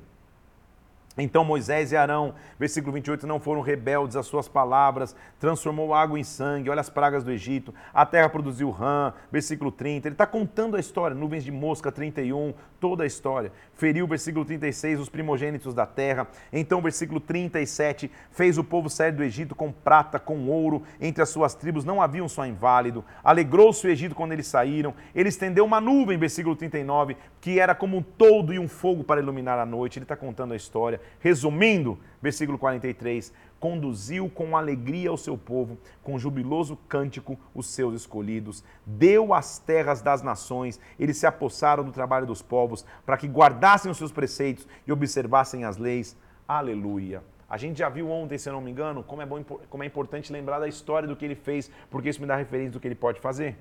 Então 1.16 1.44
Moisés 1.44 1.92
e 1.92 1.96
Arão, 1.96 2.34
versículo 2.58 2.92
28, 2.94 3.26
não 3.26 3.38
foram 3.38 3.60
rebeldes 3.60 4.16
às 4.16 4.26
suas 4.26 4.48
palavras, 4.48 5.14
transformou 5.38 5.92
água 5.92 6.18
em 6.18 6.24
sangue, 6.24 6.70
olha 6.70 6.80
as 6.80 6.88
pragas 6.88 7.22
do 7.22 7.30
Egito, 7.30 7.74
a 7.92 8.06
terra 8.06 8.30
produziu 8.30 8.70
rã, 8.70 9.12
versículo 9.30 9.70
30, 9.70 10.08
ele 10.08 10.14
está 10.14 10.26
contando 10.26 10.76
a 10.76 10.80
história, 10.80 11.14
nuvens 11.14 11.44
de 11.44 11.52
mosca, 11.52 11.92
31, 11.92 12.54
toda 12.80 13.04
a 13.04 13.06
história. 13.06 13.52
Feriu, 13.74 14.06
versículo 14.06 14.44
36, 14.44 14.98
os 15.00 15.08
primogênitos 15.08 15.74
da 15.74 15.86
terra. 15.86 16.26
Então, 16.52 16.80
versículo 16.80 17.20
37, 17.20 18.10
fez 18.30 18.58
o 18.58 18.64
povo 18.64 18.88
sair 18.88 19.12
do 19.12 19.22
Egito 19.22 19.54
com 19.54 19.70
prata, 19.70 20.18
com 20.18 20.48
ouro, 20.48 20.82
entre 21.00 21.22
as 21.22 21.28
suas 21.28 21.54
tribos 21.54 21.84
não 21.84 22.02
havia 22.02 22.24
um 22.24 22.28
só 22.28 22.46
inválido. 22.46 23.04
Alegrou-se 23.22 23.86
o 23.86 23.90
Egito 23.90 24.14
quando 24.14 24.32
eles 24.32 24.46
saíram. 24.46 24.94
Ele 25.14 25.28
estendeu 25.28 25.64
uma 25.64 25.80
nuvem, 25.80 26.18
versículo 26.18 26.56
39, 26.56 27.16
que 27.40 27.60
era 27.60 27.74
como 27.74 27.98
um 27.98 28.02
todo 28.02 28.52
e 28.52 28.58
um 28.58 28.68
fogo 28.68 29.04
para 29.04 29.20
iluminar 29.20 29.58
a 29.58 29.66
noite. 29.66 29.98
Ele 29.98 30.04
está 30.04 30.16
contando 30.16 30.52
a 30.52 30.56
história. 30.56 31.00
Resumindo, 31.20 31.98
versículo 32.20 32.58
43, 32.58 33.32
conduziu 33.58 34.28
com 34.28 34.56
alegria 34.56 35.12
o 35.12 35.16
seu 35.16 35.38
povo, 35.38 35.78
com 36.02 36.18
jubiloso 36.18 36.76
cântico 36.88 37.38
os 37.54 37.68
seus 37.68 37.94
escolhidos, 37.94 38.64
deu 38.84 39.32
as 39.32 39.58
terras 39.60 40.02
das 40.02 40.20
nações, 40.20 40.80
eles 40.98 41.16
se 41.16 41.26
apossaram 41.26 41.84
do 41.84 41.92
trabalho 41.92 42.26
dos 42.26 42.42
povos, 42.42 42.84
para 43.06 43.16
que 43.16 43.28
guardassem 43.28 43.90
os 43.90 43.98
seus 43.98 44.10
preceitos 44.10 44.66
e 44.84 44.92
observassem 44.92 45.64
as 45.64 45.76
leis. 45.76 46.16
Aleluia. 46.48 47.22
A 47.48 47.56
gente 47.56 47.78
já 47.78 47.88
viu 47.88 48.10
ontem, 48.10 48.38
se 48.38 48.48
eu 48.48 48.52
não 48.52 48.60
me 48.60 48.70
engano, 48.70 49.04
como 49.04 49.22
é, 49.22 49.26
bom, 49.26 49.44
como 49.44 49.82
é 49.82 49.86
importante 49.86 50.32
lembrar 50.32 50.58
da 50.58 50.66
história 50.66 51.06
do 51.06 51.14
que 51.14 51.24
ele 51.24 51.34
fez, 51.34 51.70
porque 51.90 52.08
isso 52.08 52.20
me 52.20 52.26
dá 52.26 52.34
referência 52.34 52.72
do 52.72 52.80
que 52.80 52.88
ele 52.88 52.94
pode 52.94 53.20
fazer. 53.20 53.56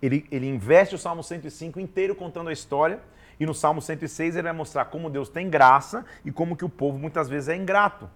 Ele, 0.00 0.26
ele 0.30 0.48
investe 0.48 0.94
o 0.94 0.98
Salmo 0.98 1.22
105 1.22 1.78
inteiro 1.78 2.14
contando 2.14 2.48
a 2.48 2.52
história, 2.52 3.00
e 3.38 3.46
no 3.46 3.54
Salmo 3.54 3.80
106 3.80 4.36
ele 4.36 4.42
vai 4.42 4.52
mostrar 4.52 4.86
como 4.86 5.08
Deus 5.10 5.28
tem 5.28 5.48
graça 5.48 6.04
e 6.24 6.32
como 6.32 6.56
que 6.56 6.64
o 6.64 6.68
povo 6.68 6.98
muitas 6.98 7.28
vezes 7.28 7.48
é 7.48 7.56
ingrato. 7.56 8.08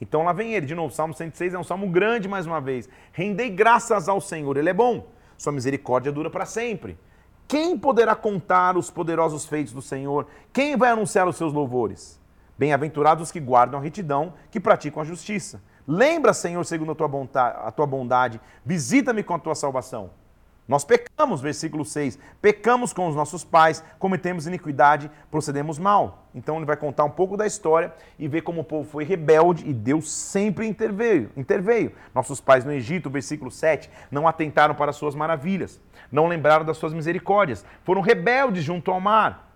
Então 0.00 0.24
lá 0.24 0.32
vem 0.32 0.54
ele, 0.54 0.66
de 0.66 0.74
novo, 0.74 0.92
Salmo 0.92 1.14
106 1.14 1.54
é 1.54 1.58
um 1.58 1.64
salmo 1.64 1.88
grande 1.88 2.28
mais 2.28 2.46
uma 2.46 2.60
vez. 2.60 2.88
Rendei 3.12 3.50
graças 3.50 4.08
ao 4.08 4.20
Senhor, 4.20 4.56
ele 4.56 4.68
é 4.68 4.74
bom, 4.74 5.06
sua 5.36 5.52
misericórdia 5.52 6.10
dura 6.10 6.28
para 6.28 6.44
sempre. 6.44 6.98
Quem 7.46 7.78
poderá 7.78 8.14
contar 8.14 8.76
os 8.76 8.90
poderosos 8.90 9.46
feitos 9.46 9.72
do 9.72 9.82
Senhor? 9.82 10.26
Quem 10.52 10.76
vai 10.76 10.90
anunciar 10.90 11.28
os 11.28 11.36
seus 11.36 11.52
louvores? 11.52 12.20
Bem-aventurados 12.58 13.24
os 13.24 13.32
que 13.32 13.40
guardam 13.40 13.78
a 13.78 13.82
retidão, 13.82 14.34
que 14.50 14.60
praticam 14.60 15.02
a 15.02 15.04
justiça. 15.04 15.62
Lembra, 15.86 16.32
Senhor, 16.32 16.64
segundo 16.64 16.92
a 16.92 17.70
tua 17.72 17.86
bondade, 17.86 18.40
visita-me 18.64 19.22
com 19.22 19.34
a 19.34 19.38
tua 19.38 19.54
salvação. 19.54 20.10
Nós 20.66 20.84
pecamos, 20.84 21.40
versículo 21.40 21.84
6. 21.84 22.18
Pecamos 22.40 22.92
com 22.92 23.08
os 23.08 23.16
nossos 23.16 23.44
pais, 23.44 23.84
cometemos 23.98 24.46
iniquidade, 24.46 25.10
procedemos 25.30 25.78
mal. 25.78 26.28
Então 26.34 26.56
ele 26.56 26.64
vai 26.64 26.76
contar 26.76 27.04
um 27.04 27.10
pouco 27.10 27.36
da 27.36 27.46
história 27.46 27.92
e 28.18 28.28
ver 28.28 28.42
como 28.42 28.60
o 28.60 28.64
povo 28.64 28.88
foi 28.88 29.04
rebelde 29.04 29.68
e 29.68 29.72
Deus 29.72 30.10
sempre 30.10 30.66
interveio. 30.66 31.30
interveio. 31.36 31.92
Nossos 32.14 32.40
pais 32.40 32.64
no 32.64 32.72
Egito, 32.72 33.10
versículo 33.10 33.50
7, 33.50 33.90
não 34.10 34.28
atentaram 34.28 34.74
para 34.74 34.90
as 34.90 34.96
suas 34.96 35.14
maravilhas, 35.14 35.80
não 36.10 36.28
lembraram 36.28 36.64
das 36.64 36.76
suas 36.76 36.94
misericórdias, 36.94 37.64
foram 37.82 38.00
rebeldes 38.00 38.62
junto 38.62 38.90
ao 38.90 39.00
mar. 39.00 39.52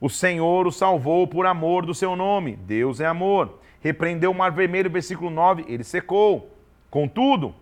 O 0.00 0.10
Senhor 0.10 0.66
o 0.66 0.72
salvou 0.72 1.28
por 1.28 1.46
amor 1.46 1.86
do 1.86 1.94
seu 1.94 2.16
nome. 2.16 2.56
Deus 2.56 3.00
é 3.00 3.06
amor. 3.06 3.60
Repreendeu 3.80 4.32
o 4.32 4.34
mar 4.34 4.50
vermelho, 4.50 4.90
versículo 4.90 5.30
9, 5.30 5.64
ele 5.68 5.84
secou. 5.84 6.50
Contudo, 6.90 7.54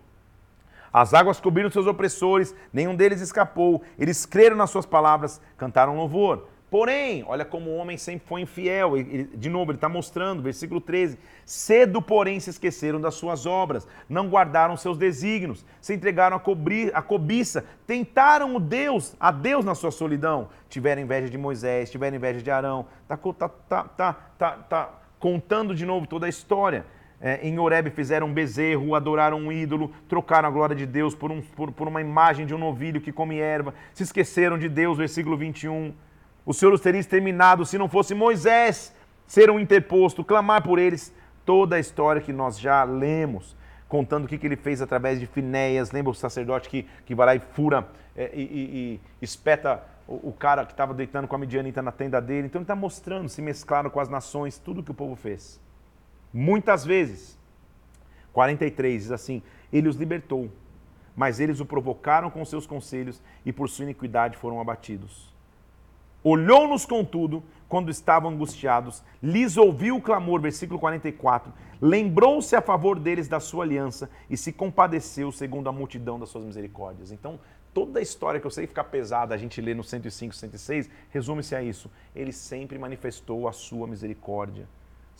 as 0.93 1.13
águas 1.13 1.39
cobriram 1.39 1.69
seus 1.69 1.87
opressores, 1.87 2.55
nenhum 2.73 2.95
deles 2.95 3.21
escapou. 3.21 3.81
Eles 3.97 4.25
creram 4.25 4.55
nas 4.55 4.69
suas 4.69 4.85
palavras, 4.85 5.41
cantaram 5.57 5.95
louvor. 5.95 6.47
Porém, 6.71 7.25
olha 7.27 7.43
como 7.43 7.69
o 7.69 7.75
homem 7.75 7.97
sempre 7.97 8.25
foi 8.25 8.41
infiel. 8.41 8.93
De 9.35 9.49
novo, 9.49 9.71
ele 9.71 9.77
está 9.77 9.89
mostrando, 9.89 10.41
versículo 10.41 10.79
13: 10.79 11.19
Cedo, 11.45 12.01
porém, 12.01 12.39
se 12.39 12.49
esqueceram 12.49 12.99
das 12.99 13.15
suas 13.15 13.45
obras, 13.45 13.85
não 14.07 14.29
guardaram 14.29 14.77
seus 14.77 14.97
desígnios, 14.97 15.65
se 15.81 15.93
entregaram 15.93 16.37
a, 16.37 16.39
cobrir, 16.39 16.89
a 16.95 17.01
cobiça, 17.01 17.65
tentaram 17.85 18.55
o 18.55 18.59
Deus, 18.59 19.17
a 19.19 19.31
Deus 19.31 19.65
na 19.65 19.75
sua 19.75 19.91
solidão. 19.91 20.47
Tiveram 20.69 21.01
inveja 21.01 21.29
de 21.29 21.37
Moisés, 21.37 21.91
tiveram 21.91 22.15
inveja 22.15 22.41
de 22.41 22.49
Arão. 22.49 22.85
Está 23.03 23.17
tá, 23.17 23.49
tá, 23.49 23.83
tá, 23.83 24.13
tá, 24.37 24.51
tá 24.69 24.89
contando 25.19 25.75
de 25.75 25.85
novo 25.85 26.07
toda 26.07 26.25
a 26.25 26.29
história. 26.29 26.85
É, 27.21 27.47
em 27.47 27.59
Horeb 27.59 27.91
fizeram 27.91 28.27
um 28.27 28.33
bezerro, 28.33 28.95
adoraram 28.95 29.37
um 29.37 29.51
ídolo, 29.51 29.91
trocaram 30.09 30.49
a 30.49 30.51
glória 30.51 30.75
de 30.75 30.87
Deus 30.87 31.13
por, 31.13 31.31
um, 31.31 31.39
por, 31.39 31.71
por 31.71 31.87
uma 31.87 32.01
imagem 32.01 32.47
de 32.47 32.55
um 32.55 32.57
novilho 32.57 32.99
que 32.99 33.11
come 33.11 33.37
erva, 33.37 33.75
se 33.93 34.01
esqueceram 34.01 34.57
de 34.57 34.67
Deus, 34.67 34.97
versículo 34.97 35.37
21. 35.37 35.93
O 36.43 36.53
Senhor 36.53 36.73
os 36.73 36.81
teria 36.81 36.99
exterminado 36.99 37.63
se 37.63 37.77
não 37.77 37.87
fosse 37.87 38.15
Moisés 38.15 38.95
ser 39.27 39.51
um 39.51 39.59
interposto, 39.59 40.23
clamar 40.23 40.63
por 40.63 40.79
eles. 40.79 41.13
Toda 41.45 41.75
a 41.75 41.79
história 41.79 42.21
que 42.21 42.33
nós 42.33 42.59
já 42.59 42.83
lemos, 42.83 43.55
contando 43.87 44.25
o 44.25 44.27
que, 44.27 44.37
que 44.37 44.47
ele 44.47 44.55
fez 44.55 44.81
através 44.81 45.19
de 45.19 45.27
Finéias. 45.27 45.91
Lembra 45.91 46.11
o 46.11 46.15
sacerdote 46.15 46.69
que, 46.69 46.87
que 47.05 47.13
vai 47.13 47.25
lá 47.27 47.35
e 47.35 47.39
fura 47.39 47.87
é, 48.15 48.31
e, 48.33 48.41
e, 48.41 49.01
e 49.21 49.23
espeta 49.23 49.83
o, 50.07 50.29
o 50.29 50.33
cara 50.33 50.65
que 50.65 50.71
estava 50.71 50.93
deitando 50.93 51.27
com 51.27 51.35
a 51.35 51.39
midianita 51.39 51.81
na 51.81 51.91
tenda 51.91 52.19
dele. 52.19 52.47
Então 52.47 52.59
ele 52.59 52.63
está 52.63 52.75
mostrando, 52.75 53.29
se 53.29 53.41
mesclaram 53.41 53.89
com 53.89 53.99
as 53.99 54.09
nações, 54.09 54.57
tudo 54.57 54.83
que 54.83 54.91
o 54.91 54.93
povo 54.93 55.15
fez. 55.15 55.59
Muitas 56.33 56.85
vezes. 56.85 57.37
43 58.33 59.03
diz 59.03 59.11
assim: 59.11 59.41
Ele 59.71 59.89
os 59.89 59.95
libertou, 59.95 60.49
mas 61.15 61.39
eles 61.39 61.59
o 61.59 61.65
provocaram 61.65 62.29
com 62.29 62.43
seus 62.45 62.65
conselhos 62.65 63.21
e 63.45 63.51
por 63.51 63.69
sua 63.69 63.83
iniquidade 63.83 64.37
foram 64.37 64.59
abatidos. 64.61 65.31
Olhou-nos, 66.23 66.85
contudo, 66.85 67.43
quando 67.67 67.89
estavam 67.89 68.31
angustiados, 68.31 69.03
lhes 69.23 69.57
ouviu 69.57 69.95
o 69.95 70.01
clamor, 70.01 70.39
versículo 70.39 70.79
44, 70.79 71.51
lembrou-se 71.81 72.55
a 72.55 72.61
favor 72.61 72.99
deles 72.99 73.27
da 73.27 73.39
sua 73.39 73.63
aliança 73.63 74.09
e 74.29 74.37
se 74.37 74.53
compadeceu 74.53 75.31
segundo 75.31 75.67
a 75.67 75.71
multidão 75.71 76.19
das 76.19 76.29
suas 76.29 76.45
misericórdias. 76.45 77.11
Então, 77.11 77.39
toda 77.73 77.97
a 77.97 78.01
história 78.01 78.39
que 78.39 78.45
eu 78.45 78.51
sei 78.51 78.67
ficar 78.67 78.83
pesada, 78.83 79.33
a 79.33 79.37
gente 79.37 79.59
lê 79.59 79.73
no 79.73 79.83
105, 79.83 80.35
106, 80.35 80.89
resume-se 81.09 81.55
a 81.55 81.63
isso. 81.63 81.89
Ele 82.15 82.31
sempre 82.31 82.77
manifestou 82.77 83.47
a 83.47 83.51
sua 83.51 83.87
misericórdia. 83.87 84.67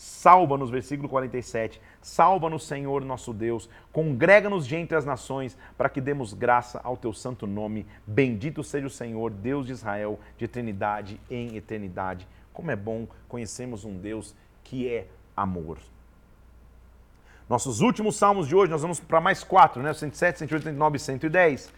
Salva-nos, 0.02 0.72
versículo 0.72 1.08
47. 1.08 1.80
Salva-nos, 2.02 2.66
Senhor 2.66 3.06
nosso 3.06 3.32
Deus. 3.32 3.70
Congrega-nos 3.94 4.66
de 4.66 4.76
entre 4.76 4.98
as 4.98 5.06
nações, 5.06 5.56
para 5.78 5.90
que 5.90 6.02
demos 6.02 6.34
graça 6.34 6.82
ao 6.84 6.98
teu 6.98 7.14
santo 7.14 7.46
nome. 7.46 7.86
Bendito 8.08 8.64
seja 8.64 8.88
o 8.88 8.90
Senhor, 8.90 9.30
Deus 9.30 9.68
de 9.68 9.74
Israel, 9.74 10.20
de 10.40 10.46
eternidade 10.46 11.22
em 11.30 11.56
eternidade. 11.56 12.28
Como 12.52 12.72
é 12.72 12.76
bom 12.76 13.08
conhecermos 13.30 13.86
um 13.86 13.96
Deus 13.96 14.34
que 14.64 14.90
é 14.90 15.06
amor. 15.38 15.78
Nossos 17.48 17.80
últimos 17.80 18.16
salmos 18.16 18.48
de 18.48 18.56
hoje, 18.56 18.72
nós 18.72 18.82
vamos 18.82 19.00
para 19.00 19.22
mais 19.22 19.44
quatro, 19.44 19.84
né? 19.84 19.94
107, 19.94 20.40
108, 20.40 20.64
109 20.64 20.96
e 20.96 21.00
110. 21.00 21.74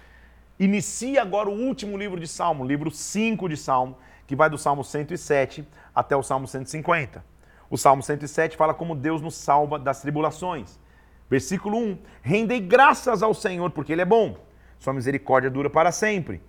Inicia 0.57 1.21
agora 1.21 1.49
o 1.49 1.59
último 1.59 1.97
livro 1.97 2.17
de 2.17 2.29
Salmo, 2.29 2.63
livro 2.63 2.89
5 2.89 3.49
de 3.49 3.57
Salmo, 3.57 3.97
que 4.25 4.33
vai 4.33 4.49
do 4.49 4.57
Salmo 4.57 4.81
107 4.81 5.67
até 5.93 6.15
o 6.15 6.23
Salmo 6.23 6.47
150. 6.47 7.32
O 7.73 7.77
Salmo 7.77 8.03
107 8.03 8.55
fala 8.55 8.71
como 8.71 8.93
Deus 8.93 9.19
nos 9.19 9.33
salva 9.33 9.79
das 9.79 9.99
tribulações. 9.99 10.79
Versículo 11.27 11.75
1: 11.75 11.97
Rendei 12.21 12.59
graças 12.59 13.23
ao 13.23 13.33
Senhor, 13.33 13.71
porque 13.71 13.91
Ele 13.91 14.03
é 14.03 14.05
bom, 14.05 14.37
Sua 14.77 14.93
misericórdia 14.93 15.49
dura 15.49 15.71
para 15.71 15.91
sempre. 15.91 16.39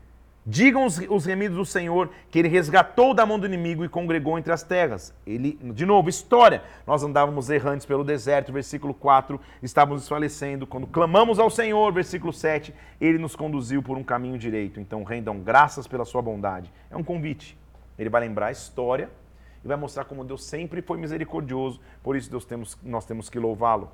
Digam 0.44 0.84
os, 0.84 0.98
os 1.08 1.24
remidos 1.24 1.56
do 1.56 1.64
Senhor 1.64 2.10
que 2.30 2.38
Ele 2.38 2.48
resgatou 2.48 3.14
da 3.14 3.24
mão 3.24 3.38
do 3.38 3.46
inimigo 3.46 3.86
e 3.86 3.88
congregou 3.88 4.38
entre 4.38 4.52
as 4.52 4.62
terras. 4.62 5.14
Ele, 5.26 5.58
de 5.72 5.86
novo, 5.86 6.10
história. 6.10 6.62
Nós 6.86 7.02
andávamos 7.02 7.48
errantes 7.48 7.86
pelo 7.86 8.04
deserto, 8.04 8.52
versículo 8.52 8.92
4, 8.92 9.40
estávamos 9.62 10.02
desfalecendo. 10.02 10.66
Quando 10.66 10.86
clamamos 10.86 11.38
ao 11.38 11.48
Senhor, 11.48 11.90
versículo 11.90 12.34
7, 12.34 12.74
Ele 13.00 13.16
nos 13.16 13.34
conduziu 13.34 13.82
por 13.82 13.96
um 13.96 14.04
caminho 14.04 14.36
direito. 14.36 14.78
Então 14.78 15.02
rendam 15.02 15.40
graças 15.40 15.86
pela 15.86 16.04
Sua 16.04 16.20
bondade. 16.20 16.70
É 16.90 16.96
um 16.98 17.02
convite. 17.02 17.56
Ele 17.98 18.10
vai 18.10 18.20
lembrar 18.20 18.48
a 18.48 18.52
história 18.52 19.08
e 19.64 19.68
vai 19.68 19.76
mostrar 19.76 20.04
como 20.04 20.24
Deus 20.24 20.44
sempre 20.44 20.82
foi 20.82 20.98
misericordioso, 20.98 21.80
por 22.02 22.14
isso 22.14 22.30
Deus 22.30 22.44
temos, 22.44 22.76
nós 22.82 23.06
temos 23.06 23.30
que 23.30 23.38
louvá-lo. 23.38 23.90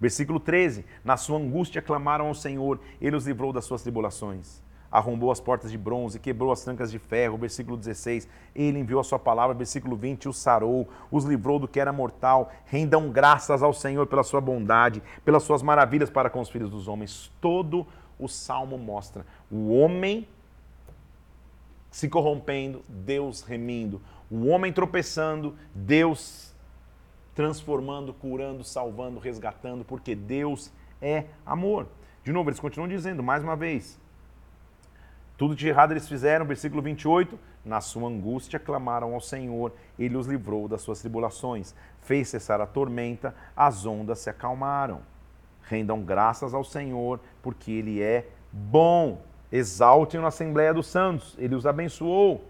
Versículo 0.00 0.38
13: 0.38 0.84
Na 1.02 1.16
sua 1.16 1.38
angústia 1.38 1.80
clamaram 1.80 2.26
ao 2.26 2.34
Senhor, 2.34 2.78
ele 3.00 3.16
os 3.16 3.26
livrou 3.26 3.52
das 3.52 3.64
suas 3.64 3.82
tribulações. 3.82 4.62
Arrombou 4.90 5.30
as 5.30 5.40
portas 5.40 5.70
de 5.70 5.76
bronze, 5.76 6.18
quebrou 6.18 6.50
as 6.50 6.62
trancas 6.62 6.90
de 6.90 6.98
ferro. 6.98 7.36
Versículo 7.36 7.76
16: 7.76 8.28
Ele 8.54 8.78
enviou 8.78 9.00
a 9.00 9.04
sua 9.04 9.18
palavra. 9.18 9.54
Versículo 9.54 9.96
20: 9.96 10.28
Os 10.28 10.38
sarou, 10.38 10.88
os 11.10 11.24
livrou 11.24 11.58
do 11.58 11.68
que 11.68 11.80
era 11.80 11.92
mortal. 11.92 12.52
Rendam 12.66 13.10
graças 13.10 13.62
ao 13.62 13.72
Senhor 13.72 14.06
pela 14.06 14.22
sua 14.22 14.40
bondade, 14.40 15.02
pelas 15.24 15.42
suas 15.42 15.62
maravilhas 15.62 16.08
para 16.08 16.30
com 16.30 16.40
os 16.40 16.48
filhos 16.48 16.70
dos 16.70 16.88
homens. 16.88 17.32
Todo 17.40 17.86
o 18.18 18.28
salmo 18.28 18.78
mostra 18.78 19.26
o 19.50 19.72
homem 19.72 20.26
se 21.90 22.08
corrompendo, 22.08 22.82
Deus 22.88 23.42
remindo 23.42 24.00
o 24.30 24.46
homem 24.46 24.72
tropeçando, 24.72 25.56
Deus 25.74 26.54
transformando, 27.34 28.12
curando, 28.12 28.64
salvando, 28.64 29.20
resgatando, 29.20 29.84
porque 29.84 30.14
Deus 30.14 30.72
é 31.00 31.26
amor. 31.46 31.86
De 32.24 32.32
novo, 32.32 32.50
eles 32.50 32.58
continuam 32.58 32.88
dizendo, 32.88 33.22
mais 33.22 33.44
uma 33.44 33.54
vez, 33.54 33.98
tudo 35.36 35.54
de 35.54 35.68
errado 35.68 35.92
eles 35.92 36.08
fizeram, 36.08 36.44
versículo 36.44 36.82
28, 36.82 37.38
na 37.64 37.80
sua 37.80 38.08
angústia 38.08 38.58
clamaram 38.58 39.14
ao 39.14 39.20
Senhor, 39.20 39.72
ele 39.96 40.16
os 40.16 40.26
livrou 40.26 40.66
das 40.66 40.82
suas 40.82 41.00
tribulações, 41.00 41.76
fez 42.00 42.28
cessar 42.28 42.60
a 42.60 42.66
tormenta, 42.66 43.32
as 43.56 43.86
ondas 43.86 44.18
se 44.18 44.28
acalmaram. 44.28 45.00
Rendam 45.62 46.02
graças 46.02 46.54
ao 46.54 46.64
Senhor, 46.64 47.20
porque 47.40 47.70
ele 47.70 48.02
é 48.02 48.26
bom. 48.50 49.22
Exaltem 49.52 50.20
na 50.20 50.26
Assembleia 50.26 50.74
dos 50.74 50.88
Santos, 50.88 51.36
ele 51.38 51.54
os 51.54 51.66
abençoou 51.66 52.44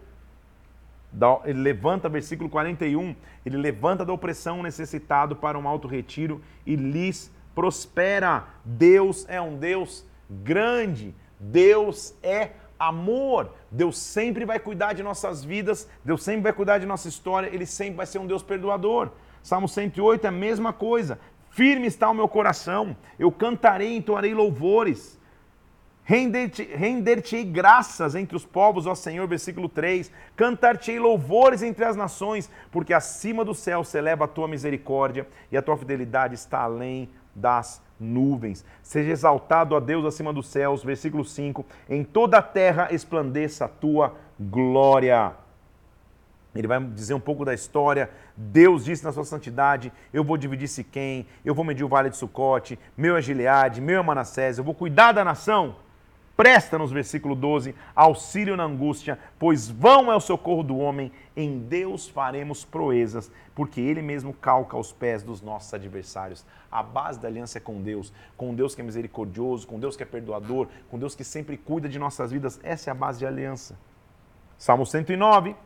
ele 1.45 1.61
levanta, 1.61 2.09
versículo 2.09 2.49
41, 2.49 3.15
ele 3.45 3.57
levanta 3.57 4.05
da 4.05 4.13
opressão 4.13 4.63
necessitado 4.63 5.35
para 5.35 5.59
um 5.59 5.67
alto 5.67 5.89
retiro 5.89 6.41
e 6.67 6.77
lhes 6.77 7.33
prospera. 7.55 8.45
Deus 8.65 9.27
é 9.29 9.41
um 9.41 9.57
Deus 9.57 10.07
grande, 10.31 11.15
Deus 11.41 12.15
é 12.23 12.51
amor. 12.79 13.53
Deus 13.71 13.99
sempre 13.99 14.45
vai 14.45 14.59
cuidar 14.59 14.93
de 14.93 15.03
nossas 15.03 15.45
vidas, 15.45 15.89
Deus 16.05 16.23
sempre 16.23 16.43
vai 16.43 16.53
cuidar 16.53 16.79
de 16.79 16.87
nossa 16.87 17.09
história, 17.09 17.49
ele 17.53 17.67
sempre 17.67 17.97
vai 17.97 18.07
ser 18.07 18.19
um 18.19 18.27
Deus 18.27 18.43
perdoador. 18.43 19.11
Salmo 19.43 19.69
108 19.69 20.25
é 20.25 20.29
a 20.29 20.33
mesma 20.33 20.73
coisa. 20.73 21.19
Firme 21.51 21.87
está 21.87 22.09
o 22.09 22.15
meu 22.15 22.29
coração, 22.29 22.97
eu 23.19 23.33
cantarei 23.33 23.93
e 23.93 23.97
entoarei 23.97 24.35
louvores. 24.35 25.19
Render-te-ei 26.09 27.45
graças 27.45 28.15
entre 28.15 28.35
os 28.35 28.47
povos, 28.47 28.87
ó 28.87 28.95
Senhor, 28.95 29.29
versículo 29.29 29.69
3. 29.69 30.11
Cantar-te-ei 30.35 30.99
louvores 30.99 31.63
entre 31.63 31.85
as 31.85 31.95
nações, 31.95 32.51
porque 32.73 32.95
acima 32.95 33.45
do 33.45 33.55
céu 33.55 33.85
se 33.85 33.99
eleva 33.99 34.25
a 34.25 34.29
tua 34.29 34.49
misericórdia 34.49 35.29
e 35.53 35.57
a 35.57 35.61
tua 35.61 35.77
fidelidade 35.77 36.35
está 36.35 36.61
além 36.61 37.11
das 37.35 37.83
nuvens. 38.01 38.65
Seja 38.83 39.11
exaltado 39.11 39.77
a 39.77 39.81
Deus 39.81 40.07
acima 40.07 40.33
dos 40.33 40.49
céus, 40.49 40.83
versículo 40.83 41.27
5. 41.27 41.67
Em 41.91 42.03
toda 42.03 42.39
a 42.39 42.43
terra 42.43 42.89
esplandeça 42.91 43.67
a 43.67 43.69
tua 43.69 44.15
glória. 44.41 45.35
Ele 46.55 46.67
vai 46.67 46.83
dizer 46.83 47.13
um 47.13 47.21
pouco 47.21 47.45
da 47.45 47.53
história. 47.53 48.09
Deus 48.35 48.87
disse 48.87 49.05
na 49.05 49.13
sua 49.13 49.25
santidade: 49.25 49.93
Eu 50.11 50.25
vou 50.25 50.39
dividir 50.39 50.69
Siquém, 50.69 51.27
eu 51.45 51.55
vou 51.55 51.67
medir 51.67 51.85
o 51.85 51.89
vale 51.89 52.09
de 52.09 52.17
Sucote, 52.17 52.79
meu 52.97 53.15
é 53.15 53.21
Gileade, 53.21 53.83
meu 53.83 54.01
é 54.01 54.03
Manassés, 54.03 54.57
eu 54.57 54.65
vou 54.65 54.75
cuidar 54.75 55.13
da 55.13 55.23
nação. 55.23 55.77
Presta-nos, 56.39 56.93
versículo 56.93 57.35
12, 57.35 57.75
auxílio 57.97 58.57
na 58.57 58.63
angústia, 58.63 59.19
pois 59.41 59.69
vão 59.69 60.13
é 60.13 60.15
o 60.15 60.21
socorro 60.21 60.63
do 60.63 60.79
homem, 60.79 61.11
em 61.37 61.59
Deus 61.59 62.09
faremos 62.09 62.65
proezas, 62.65 63.29
porque 63.57 63.81
Ele 63.81 64.01
mesmo 64.01 64.33
calca 64.33 64.77
os 64.77 64.93
pés 64.93 65.25
dos 65.25 65.43
nossos 65.43 65.75
adversários. 65.75 66.47
A 66.71 66.81
base 66.81 67.19
da 67.19 67.27
aliança 67.27 67.59
é 67.59 67.61
com 67.61 67.83
Deus, 67.83 68.13
com 68.37 68.55
Deus 68.55 68.73
que 68.73 68.81
é 68.81 68.85
misericordioso, 68.85 69.67
com 69.67 69.81
Deus 69.81 69.97
que 69.97 70.05
é 70.05 70.07
perdoador, 70.07 70.69
com 70.89 70.97
Deus 70.97 71.17
que 71.17 71.25
sempre 71.25 71.57
cuida 71.57 71.89
de 71.89 71.99
nossas 71.99 72.31
vidas. 72.31 72.61
Essa 72.63 72.89
é 72.89 72.93
a 72.93 72.95
base 72.95 73.19
de 73.19 73.27
aliança. 73.27 73.77
Salmo 74.57 74.87
109, 74.87 75.57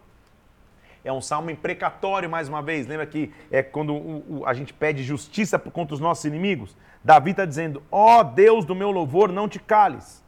é 1.04 1.12
um 1.12 1.20
salmo 1.20 1.50
imprecatório, 1.50 2.30
mais 2.30 2.48
uma 2.48 2.62
vez. 2.62 2.86
Lembra 2.86 3.04
que 3.04 3.30
é 3.50 3.62
quando 3.62 4.22
a 4.46 4.54
gente 4.54 4.72
pede 4.72 5.02
justiça 5.02 5.58
contra 5.58 5.92
os 5.92 6.00
nossos 6.00 6.24
inimigos? 6.24 6.74
Davi 7.04 7.32
está 7.32 7.44
dizendo: 7.44 7.82
Ó 7.90 8.20
oh, 8.20 8.24
Deus 8.24 8.64
do 8.64 8.74
meu 8.74 8.90
louvor, 8.90 9.30
não 9.30 9.46
te 9.46 9.58
cales. 9.58 10.22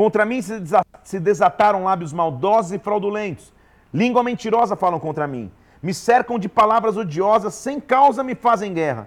Contra 0.00 0.24
mim 0.24 0.40
se 0.40 1.20
desataram 1.20 1.84
lábios 1.84 2.10
maldosos 2.10 2.72
e 2.72 2.78
fraudulentos. 2.78 3.52
Língua 3.92 4.22
mentirosa 4.22 4.74
falam 4.74 4.98
contra 4.98 5.26
mim. 5.26 5.52
Me 5.82 5.92
cercam 5.92 6.38
de 6.38 6.48
palavras 6.48 6.96
odiosas, 6.96 7.52
sem 7.52 7.78
causa 7.78 8.24
me 8.24 8.34
fazem 8.34 8.72
guerra. 8.72 9.06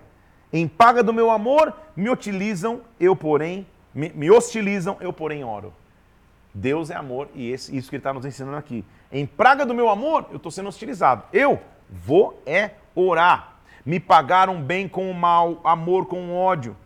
Em 0.54 0.68
paga 0.68 1.02
do 1.02 1.12
meu 1.12 1.32
amor, 1.32 1.74
me 1.96 2.12
utilizam, 2.12 2.82
eu 3.00 3.16
porém, 3.16 3.66
me, 3.92 4.12
me 4.14 4.30
hostilizam, 4.30 4.96
eu 5.00 5.12
porém 5.12 5.44
oro. 5.44 5.74
Deus 6.54 6.92
é 6.92 6.96
amor 6.96 7.28
e 7.34 7.50
esse, 7.50 7.76
isso 7.76 7.90
que 7.90 7.96
ele 7.96 8.02
está 8.02 8.14
nos 8.14 8.24
ensinando 8.24 8.58
aqui. 8.58 8.86
Em 9.12 9.26
praga 9.26 9.66
do 9.66 9.74
meu 9.74 9.90
amor, 9.90 10.28
eu 10.30 10.38
estou 10.38 10.52
sendo 10.52 10.70
hostilizado. 10.70 11.24
Eu 11.34 11.60
vou 11.90 12.40
é 12.46 12.70
orar. 12.94 13.56
Me 13.84 14.00
pagaram 14.00 14.62
bem 14.62 14.88
com 14.88 15.10
o 15.10 15.14
mal, 15.16 15.60
amor 15.64 16.06
com 16.06 16.30
o 16.30 16.38
ódio 16.38 16.78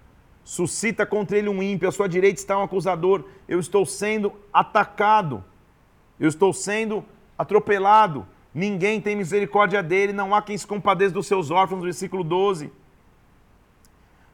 suscita 0.47 1.05
contra 1.05 1.37
ele 1.37 1.49
um 1.49 1.61
ímpio, 1.61 1.89
à 1.89 1.91
sua 1.91 2.07
direita 2.07 2.39
está 2.39 2.57
um 2.57 2.63
acusador. 2.63 3.25
Eu 3.49 3.59
estou 3.59 3.85
sendo 3.85 4.31
atacado, 4.53 5.43
eu 6.17 6.29
estou 6.29 6.53
sendo 6.53 7.03
atropelado. 7.37 8.25
Ninguém 8.53 9.01
tem 9.01 9.13
misericórdia 9.13 9.83
dele, 9.83 10.13
não 10.13 10.33
há 10.33 10.41
quem 10.41 10.57
se 10.57 10.65
compadeça 10.65 11.13
dos 11.13 11.27
seus 11.27 11.51
órfãos, 11.51 11.83
versículo 11.83 12.23
12. 12.23 12.71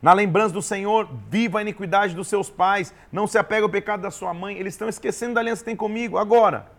Na 0.04 0.13
lembrança 0.13 0.54
do 0.54 0.62
Senhor, 0.62 1.10
viva 1.32 1.58
a 1.58 1.62
iniquidade 1.63 2.13
dos 2.13 2.28
seus 2.28 2.47
pais, 2.47 2.93
não 3.12 3.26
se 3.26 3.39
apega 3.39 3.65
ao 3.65 3.69
pecado 3.69 4.02
da 4.02 4.12
sua 4.12 4.36
mãe. 4.36 4.56
Eles 4.56 4.76
estão 4.76 4.88
esquecendo 4.88 5.34
da 5.34 5.39
aliança 5.39 5.63
que 5.63 5.65
tem 5.71 5.76
comigo. 5.76 6.19
Agora, 6.19 6.71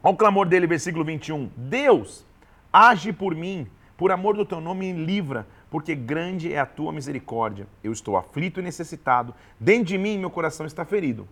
olha 0.00 0.14
o 0.14 0.16
clamor 0.16 0.46
dele, 0.46 0.68
versículo 0.68 1.04
21. 1.04 1.50
Deus, 1.56 2.24
age 2.72 3.12
por 3.12 3.34
mim, 3.34 3.66
por 3.96 4.12
amor 4.12 4.36
do 4.36 4.44
teu 4.44 4.60
nome 4.60 4.92
me 4.92 5.04
livra, 5.04 5.44
porque 5.72 5.94
grande 5.94 6.52
é 6.52 6.58
a 6.58 6.66
tua 6.66 6.92
misericórdia. 6.92 7.66
Eu 7.82 7.92
estou 7.92 8.18
aflito 8.18 8.60
e 8.60 8.62
necessitado, 8.62 9.34
dentro 9.58 9.86
de 9.86 9.96
mim 9.96 10.18
meu 10.18 10.28
coração 10.28 10.66
está 10.66 10.84
ferido. 10.84 11.26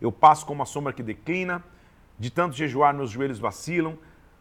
Eu 0.00 0.10
passo 0.10 0.44
como 0.44 0.60
a 0.60 0.66
sombra 0.66 0.92
que 0.92 1.04
declina, 1.04 1.62
de 2.18 2.30
tanto 2.30 2.56
jejuar 2.56 2.92
meus 2.92 3.12
joelhos 3.12 3.38
vacilam, 3.38 3.96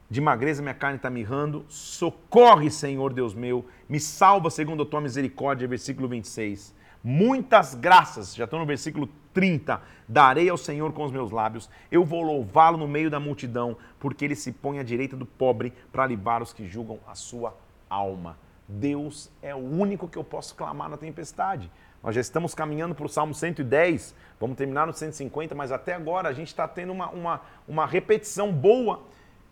de 0.09 0.19
magreza 0.19 0.63
minha 0.63 0.73
carne 0.73 0.95
está 0.95 1.11
mirrando. 1.11 1.63
Socorre, 1.69 2.71
Senhor 2.71 3.13
Deus 3.13 3.35
meu, 3.35 3.67
me 3.87 3.99
salva 3.99 4.49
segundo 4.49 4.81
a 4.81 4.85
tua 4.85 4.99
misericórdia, 4.99 5.67
versículo 5.67 6.07
26. 6.07 6.73
Muitas 7.03 7.75
graças, 7.75 8.33
já 8.33 8.45
estou 8.45 8.57
no 8.59 8.65
versículo 8.65 9.07
30. 9.31 9.79
Darei 10.07 10.49
ao 10.49 10.57
Senhor 10.57 10.91
com 10.91 11.05
os 11.05 11.11
meus 11.11 11.29
lábios, 11.29 11.69
eu 11.91 12.03
vou 12.03 12.23
louvá-lo 12.23 12.79
no 12.79 12.87
meio 12.87 13.11
da 13.11 13.19
multidão, 13.19 13.77
porque 13.99 14.25
ele 14.25 14.35
se 14.35 14.51
põe 14.51 14.79
à 14.79 14.83
direita 14.83 15.15
do 15.15 15.25
pobre 15.27 15.71
para 15.91 16.07
livrar 16.07 16.41
os 16.41 16.51
que 16.51 16.67
julgam 16.67 16.97
a 17.07 17.13
sua 17.13 17.55
alma. 17.87 18.46
Deus 18.67 19.31
é 19.41 19.55
o 19.55 19.59
único 19.59 20.07
que 20.07 20.17
eu 20.17 20.23
posso 20.23 20.53
clamar 20.55 20.89
na 20.89 20.97
tempestade. 20.97 21.71
Nós 22.03 22.13
já 22.13 22.21
estamos 22.21 22.53
caminhando 22.53 22.93
para 22.93 23.05
o 23.05 23.09
Salmo 23.09 23.33
110, 23.33 24.13
vamos 24.39 24.57
terminar 24.57 24.85
no 24.85 24.93
150, 24.93 25.55
mas 25.55 25.71
até 25.71 25.93
agora 25.93 26.29
a 26.29 26.33
gente 26.33 26.49
está 26.49 26.67
tendo 26.67 26.91
uma, 26.91 27.09
uma, 27.09 27.41
uma 27.67 27.85
repetição 27.85 28.51
boa 28.51 29.01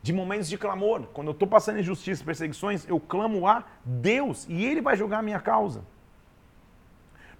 de 0.02 0.14
momentos 0.14 0.48
de 0.48 0.58
clamor. 0.58 1.04
Quando 1.14 1.28
eu 1.28 1.32
estou 1.32 1.48
passando 1.48 1.80
injustiça 1.80 2.22
e 2.22 2.26
perseguições, 2.26 2.88
eu 2.88 3.00
clamo 3.00 3.48
a 3.48 3.64
Deus 3.84 4.46
e 4.50 4.64
Ele 4.66 4.82
vai 4.82 4.96
julgar 4.96 5.20
a 5.20 5.24
minha 5.24 5.40
causa. 5.40 5.84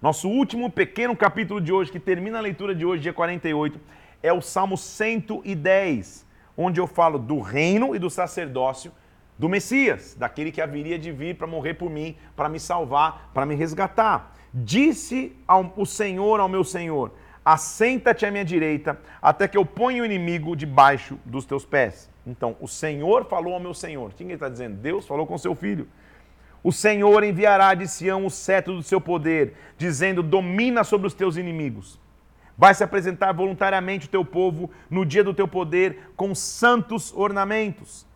Nosso 0.02 0.30
último 0.30 0.72
pequeno 0.72 1.16
capítulo 1.16 1.62
de 1.62 1.72
hoje, 1.72 1.92
que 1.92 2.00
termina 2.00 2.38
a 2.38 2.42
leitura 2.42 2.74
de 2.74 2.86
hoje, 2.86 3.04
dia 3.04 3.14
48, 3.14 3.80
é 4.24 4.34
o 4.34 4.42
Salmo 4.42 4.78
110, 4.78 6.26
onde 6.58 6.80
eu 6.80 6.88
falo 6.88 7.20
do 7.20 7.40
reino 7.40 7.96
e 7.96 8.00
do 8.00 8.10
sacerdócio 8.10 8.92
do 9.38 9.50
Messias, 9.50 10.16
daquele 10.18 10.52
que 10.52 10.62
haveria 10.62 10.98
de 10.98 11.12
vir 11.12 11.36
para 11.36 11.48
morrer 11.48 11.74
por 11.74 11.90
mim, 11.90 12.16
para 12.36 12.48
me 12.48 12.60
salvar, 12.60 13.32
para 13.34 13.46
me 13.46 13.56
resgatar. 13.56 14.34
Disse 14.54 15.36
ao, 15.48 15.74
o 15.76 15.86
Senhor 15.86 16.40
ao 16.40 16.48
meu 16.48 16.64
Senhor: 16.64 17.12
Assenta-te 17.44 18.26
à 18.26 18.32
minha 18.32 18.46
direita, 18.46 19.00
até 19.22 19.48
que 19.48 19.58
eu 19.58 19.66
ponha 19.66 20.02
o 20.02 20.06
inimigo 20.06 20.56
debaixo 20.56 21.20
dos 21.26 21.46
teus 21.46 21.66
pés. 21.66 22.10
Então, 22.26 22.56
o 22.60 22.68
Senhor 22.68 23.26
falou 23.26 23.54
ao 23.54 23.60
meu 23.60 23.74
Senhor. 23.74 24.14
Quem 24.14 24.32
está 24.32 24.50
dizendo? 24.50 24.78
Deus 24.78 25.06
falou 25.06 25.28
com 25.28 25.38
seu 25.38 25.54
filho. 25.54 25.88
O 26.64 26.72
Senhor 26.72 27.24
enviará 27.24 27.76
de 27.76 27.88
Sião 27.88 28.26
o 28.26 28.30
cetro 28.32 28.74
do 28.74 28.82
seu 28.82 29.00
poder, 29.00 29.54
dizendo: 29.78 30.24
Domina 30.24 30.84
sobre 30.84 31.06
os 31.06 31.14
teus 31.14 31.38
inimigos. 31.38 32.00
Vai 32.58 32.74
se 32.74 32.84
apresentar 32.84 33.34
voluntariamente 33.34 34.08
o 34.08 34.10
teu 34.10 34.24
povo 34.24 34.72
no 34.90 35.06
dia 35.06 35.24
do 35.24 35.34
teu 35.34 35.48
poder 35.48 36.12
com 36.16 36.34
santos 36.34 37.14
ornamentos. 37.14 38.08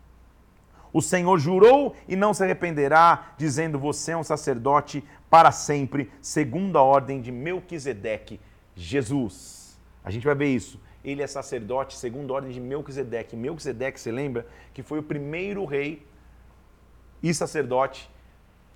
O 0.92 1.00
Senhor 1.00 1.38
jurou 1.38 1.94
e 2.08 2.16
não 2.16 2.34
se 2.34 2.42
arrependerá, 2.42 3.34
dizendo: 3.36 3.78
Você 3.78 4.12
é 4.12 4.16
um 4.16 4.24
sacerdote 4.24 5.04
para 5.28 5.52
sempre, 5.52 6.10
segundo 6.20 6.76
a 6.76 6.82
ordem 6.82 7.20
de 7.20 7.30
Melquisedeque, 7.30 8.40
Jesus. 8.74 9.78
A 10.02 10.10
gente 10.10 10.24
vai 10.24 10.34
ver 10.34 10.48
isso 10.48 10.80
ele 11.04 11.22
é 11.22 11.26
sacerdote 11.26 11.96
segundo 11.96 12.32
a 12.32 12.36
ordem 12.36 12.52
de 12.52 12.60
Melquisedeque. 12.60 13.36
Melquisedeque, 13.36 13.98
você 13.98 14.12
lembra 14.12 14.46
que 14.74 14.82
foi 14.82 14.98
o 14.98 15.02
primeiro 15.02 15.64
rei 15.64 16.06
e 17.22 17.32
sacerdote 17.32 18.10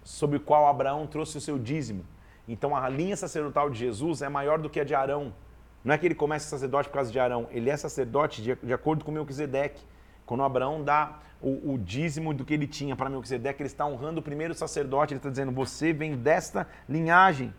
sobre 0.02 0.36
o 0.36 0.40
qual 0.40 0.66
Abraão 0.66 1.06
trouxe 1.06 1.38
o 1.38 1.40
seu 1.40 1.58
dízimo. 1.58 2.04
Então 2.48 2.76
a 2.76 2.88
linha 2.88 3.16
sacerdotal 3.16 3.70
de 3.70 3.78
Jesus 3.78 4.22
é 4.22 4.28
maior 4.28 4.58
do 4.58 4.68
que 4.70 4.80
a 4.80 4.84
de 4.84 4.94
Arão. 4.94 5.32
Não 5.82 5.94
é 5.94 5.98
que 5.98 6.06
ele 6.06 6.14
comece 6.14 6.48
sacerdote 6.48 6.88
por 6.88 6.94
causa 6.94 7.12
de 7.12 7.18
Arão, 7.18 7.46
ele 7.50 7.68
é 7.68 7.76
sacerdote 7.76 8.42
de, 8.42 8.54
de 8.54 8.72
acordo 8.72 9.04
com 9.04 9.12
Melquisedeque. 9.12 9.82
Quando 10.26 10.42
Abraão 10.42 10.82
dá 10.82 11.18
o, 11.40 11.74
o 11.74 11.78
dízimo 11.78 12.32
do 12.32 12.44
que 12.44 12.54
ele 12.54 12.66
tinha 12.66 12.96
para 12.96 13.10
Melquisedeque, 13.10 13.62
ele 13.62 13.66
está 13.66 13.86
honrando 13.86 14.20
o 14.20 14.22
primeiro 14.22 14.54
sacerdote, 14.54 15.12
ele 15.12 15.18
está 15.18 15.30
dizendo: 15.30 15.52
Você 15.52 15.92
vem 15.92 16.16
desta 16.16 16.66
linhagem. 16.88 17.52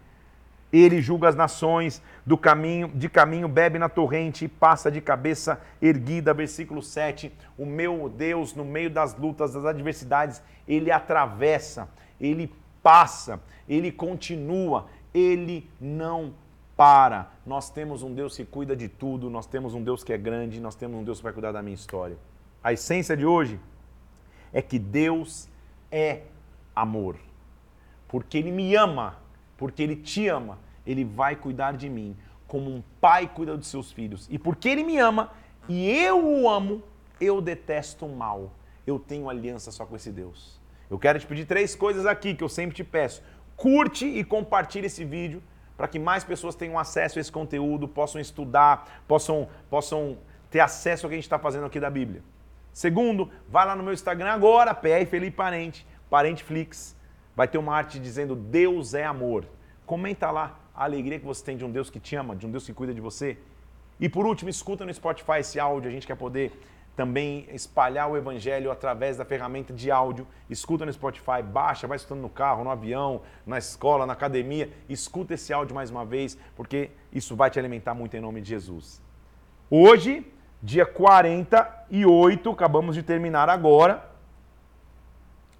Ele 0.73 0.99
julga 0.99 1.29
as 1.29 1.35
nações 1.35 2.01
do 2.25 2.37
caminho, 2.37 2.89
de 2.89 3.07
caminho 3.07 3.47
bebe 3.47 3.79
na 3.79 3.87
torrente 3.87 4.43
e 4.43 4.47
passa 4.47 4.91
de 4.91 4.99
cabeça 4.99 5.61
erguida. 5.81 6.33
Versículo 6.33 6.81
7. 6.81 7.31
O 7.57 7.65
meu 7.65 8.09
Deus, 8.09 8.53
no 8.53 8.65
meio 8.65 8.89
das 8.89 9.15
lutas, 9.15 9.53
das 9.53 9.63
adversidades, 9.63 10.41
ele 10.67 10.91
atravessa, 10.91 11.87
ele 12.19 12.51
passa, 12.83 13.39
ele 13.69 13.91
continua, 13.91 14.87
ele 15.13 15.69
não 15.79 16.33
para. 16.75 17.31
Nós 17.45 17.69
temos 17.69 18.03
um 18.03 18.13
Deus 18.13 18.35
que 18.35 18.43
cuida 18.43 18.75
de 18.75 18.89
tudo, 18.89 19.29
nós 19.29 19.45
temos 19.45 19.73
um 19.73 19.81
Deus 19.81 20.03
que 20.03 20.11
é 20.11 20.17
grande, 20.17 20.59
nós 20.59 20.75
temos 20.75 20.97
um 20.97 21.03
Deus 21.03 21.19
que 21.19 21.23
vai 21.23 21.31
cuidar 21.31 21.51
da 21.51 21.61
minha 21.61 21.75
história. 21.75 22.17
A 22.65 22.73
essência 22.73 23.15
de 23.15 23.27
hoje 23.27 23.59
é 24.51 24.59
que 24.59 24.79
Deus 24.79 25.47
é 25.91 26.21
amor. 26.75 27.15
Porque 28.07 28.39
ele 28.39 28.51
me 28.51 28.75
ama, 28.75 29.19
porque 29.55 29.83
ele 29.83 29.95
te 29.95 30.27
ama, 30.27 30.57
ele 30.83 31.05
vai 31.05 31.35
cuidar 31.35 31.73
de 31.73 31.87
mim 31.87 32.17
como 32.47 32.71
um 32.71 32.81
pai 32.99 33.27
cuida 33.31 33.55
dos 33.55 33.67
seus 33.67 33.91
filhos. 33.91 34.27
E 34.31 34.39
porque 34.39 34.67
ele 34.67 34.83
me 34.83 34.97
ama 34.97 35.31
e 35.69 35.91
eu 35.91 36.25
o 36.25 36.49
amo, 36.49 36.81
eu 37.21 37.39
detesto 37.39 38.07
o 38.07 38.15
mal. 38.15 38.51
Eu 38.87 38.97
tenho 38.97 39.29
aliança 39.29 39.69
só 39.71 39.85
com 39.85 39.95
esse 39.95 40.11
Deus. 40.11 40.59
Eu 40.89 40.97
quero 40.97 41.19
te 41.19 41.27
pedir 41.27 41.45
três 41.45 41.75
coisas 41.75 42.07
aqui 42.07 42.33
que 42.33 42.43
eu 42.43 42.49
sempre 42.49 42.75
te 42.75 42.83
peço. 42.83 43.21
Curte 43.55 44.07
e 44.07 44.23
compartilhe 44.23 44.87
esse 44.87 45.05
vídeo 45.05 45.43
para 45.77 45.87
que 45.87 45.99
mais 45.99 46.23
pessoas 46.23 46.55
tenham 46.55 46.79
acesso 46.79 47.19
a 47.19 47.21
esse 47.21 47.31
conteúdo, 47.31 47.87
possam 47.87 48.19
estudar, 48.19 49.03
possam, 49.07 49.47
possam 49.69 50.17
ter 50.49 50.61
acesso 50.61 51.05
ao 51.05 51.11
que 51.11 51.13
a 51.13 51.17
gente 51.17 51.25
está 51.25 51.37
fazendo 51.37 51.67
aqui 51.67 51.79
da 51.79 51.91
Bíblia. 51.91 52.23
Segundo, 52.75 53.31
vai 53.47 53.65
lá 53.65 53.73
no 53.73 53.81
meu 53.81 53.93
Instagram 53.93 54.31
agora, 54.31 54.75
PR 54.75 55.05
Felipe 55.09 55.37
Parente, 55.37 55.87
Parenteflix. 56.09 56.93
Vai 57.33 57.47
ter 57.47 57.57
uma 57.57 57.73
arte 57.73 57.97
dizendo 57.97 58.35
Deus 58.35 58.93
é 58.93 59.05
amor. 59.05 59.45
Comenta 59.85 60.29
lá, 60.29 60.59
a 60.75 60.83
alegria 60.83 61.17
que 61.17 61.25
você 61.25 61.41
tem 61.41 61.55
de 61.55 61.63
um 61.63 61.71
Deus 61.71 61.89
que 61.89 62.01
te 62.01 62.17
ama, 62.17 62.35
de 62.35 62.45
um 62.45 62.51
Deus 62.51 62.65
que 62.65 62.73
cuida 62.73 62.93
de 62.93 62.99
você. 62.99 63.37
E 63.97 64.09
por 64.09 64.25
último, 64.25 64.49
escuta 64.49 64.85
no 64.85 64.93
Spotify 64.93 65.39
esse 65.39 65.57
áudio, 65.57 65.89
a 65.89 65.93
gente 65.93 66.05
quer 66.05 66.17
poder 66.17 66.51
também 66.97 67.47
espalhar 67.49 68.11
o 68.11 68.17
evangelho 68.17 68.69
através 68.69 69.15
da 69.15 69.23
ferramenta 69.23 69.71
de 69.73 69.89
áudio. 69.89 70.27
Escuta 70.49 70.85
no 70.85 70.91
Spotify, 70.91 71.41
baixa, 71.41 71.87
vai 71.87 71.95
escutando 71.95 72.23
no 72.23 72.29
carro, 72.29 72.65
no 72.65 72.71
avião, 72.71 73.21
na 73.47 73.57
escola, 73.57 74.05
na 74.05 74.11
academia. 74.11 74.69
Escuta 74.89 75.35
esse 75.35 75.53
áudio 75.53 75.73
mais 75.73 75.89
uma 75.89 76.03
vez, 76.03 76.37
porque 76.57 76.91
isso 77.09 77.37
vai 77.37 77.49
te 77.49 77.57
alimentar 77.57 77.93
muito 77.93 78.17
em 78.17 78.19
nome 78.19 78.41
de 78.41 78.49
Jesus. 78.49 79.01
Hoje, 79.71 80.29
dia 80.61 80.85
48, 80.85 82.49
acabamos 82.49 82.95
de 82.95 83.03
terminar 83.03 83.49
agora. 83.49 84.03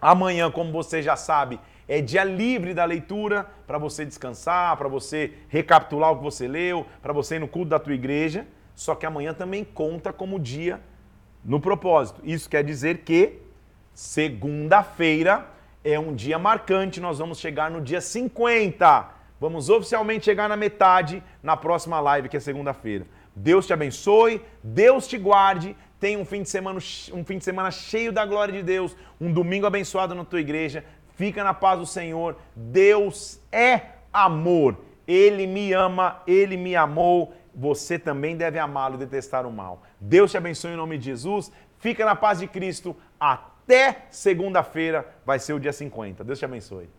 Amanhã, 0.02 0.52
como 0.52 0.72
você 0.72 1.02
já 1.02 1.16
sabe, 1.16 1.60
é 1.88 2.02
dia 2.02 2.24
livre 2.24 2.74
da 2.74 2.86
leitura 2.86 3.48
para 3.68 3.78
você 3.78 4.06
descansar, 4.06 4.76
para 4.78 4.88
você 4.88 5.34
recapitular 5.48 6.12
o 6.12 6.18
que 6.18 6.24
você 6.24 6.48
leu, 6.48 6.86
para 7.02 7.14
você 7.14 7.36
ir 7.36 7.40
no 7.40 7.48
culto 7.48 7.70
da 7.70 7.80
tua 7.80 7.94
igreja. 7.94 8.46
Só 8.76 8.96
que 8.96 9.06
amanhã 9.06 9.34
também 9.34 9.64
conta 9.64 10.12
como 10.12 10.40
dia 10.40 10.82
no 11.44 11.60
propósito. 11.60 12.20
Isso 12.24 12.50
quer 12.50 12.64
dizer 12.64 13.00
que 13.00 13.42
segunda-feira 13.94 15.48
é 15.84 16.00
um 16.00 16.14
dia 16.16 16.40
marcante, 16.40 17.00
nós 17.00 17.20
vamos 17.20 17.40
chegar 17.40 17.70
no 17.70 17.80
dia 17.80 18.02
50. 18.02 19.10
Vamos 19.40 19.70
oficialmente 19.70 20.26
chegar 20.26 20.50
na 20.50 20.58
metade 20.58 21.22
na 21.44 21.56
próxima 21.56 22.00
live, 22.00 22.28
que 22.28 22.38
é 22.38 22.40
segunda-feira. 22.40 23.06
Deus 23.36 23.68
te 23.68 23.74
abençoe, 23.74 24.42
Deus 24.64 25.08
te 25.08 25.18
guarde, 25.18 25.76
tenha 26.00 26.18
um 26.18 26.26
fim 26.26 26.42
de 26.42 26.50
semana, 26.50 26.80
um 27.14 27.26
fim 27.26 27.38
de 27.38 27.44
semana 27.44 27.70
cheio 27.72 28.12
da 28.12 28.26
glória 28.26 28.54
de 28.54 28.64
Deus, 28.64 28.96
um 29.20 29.32
domingo 29.32 29.66
abençoado 29.66 30.16
na 30.16 30.24
tua 30.24 30.40
igreja. 30.40 30.84
Fica 31.16 31.44
na 31.44 31.54
paz 31.54 31.80
do 31.80 31.86
Senhor. 31.86 32.38
Deus 32.56 33.40
é 33.52 33.82
amor. 34.12 34.78
Ele 35.08 35.48
me 35.48 35.74
ama, 35.74 36.22
ele 36.28 36.58
me 36.58 36.76
amou. 36.76 37.34
Você 37.54 37.98
também 37.98 38.36
deve 38.36 38.60
amá-lo 38.60 38.96
e 38.96 39.00
detestar 39.00 39.46
o 39.46 39.52
mal. 39.52 39.84
Deus 40.00 40.32
te 40.32 40.38
abençoe 40.38 40.72
em 40.72 40.78
nome 40.78 40.98
de 40.98 41.06
Jesus. 41.06 41.52
Fica 41.80 42.06
na 42.06 42.16
paz 42.16 42.40
de 42.40 42.48
Cristo. 42.48 42.96
Até 43.20 44.08
segunda-feira 44.10 45.08
vai 45.26 45.40
ser 45.40 45.54
o 45.54 45.60
dia 45.60 45.72
50. 45.72 46.24
Deus 46.24 46.40
te 46.40 46.46
abençoe. 46.46 46.90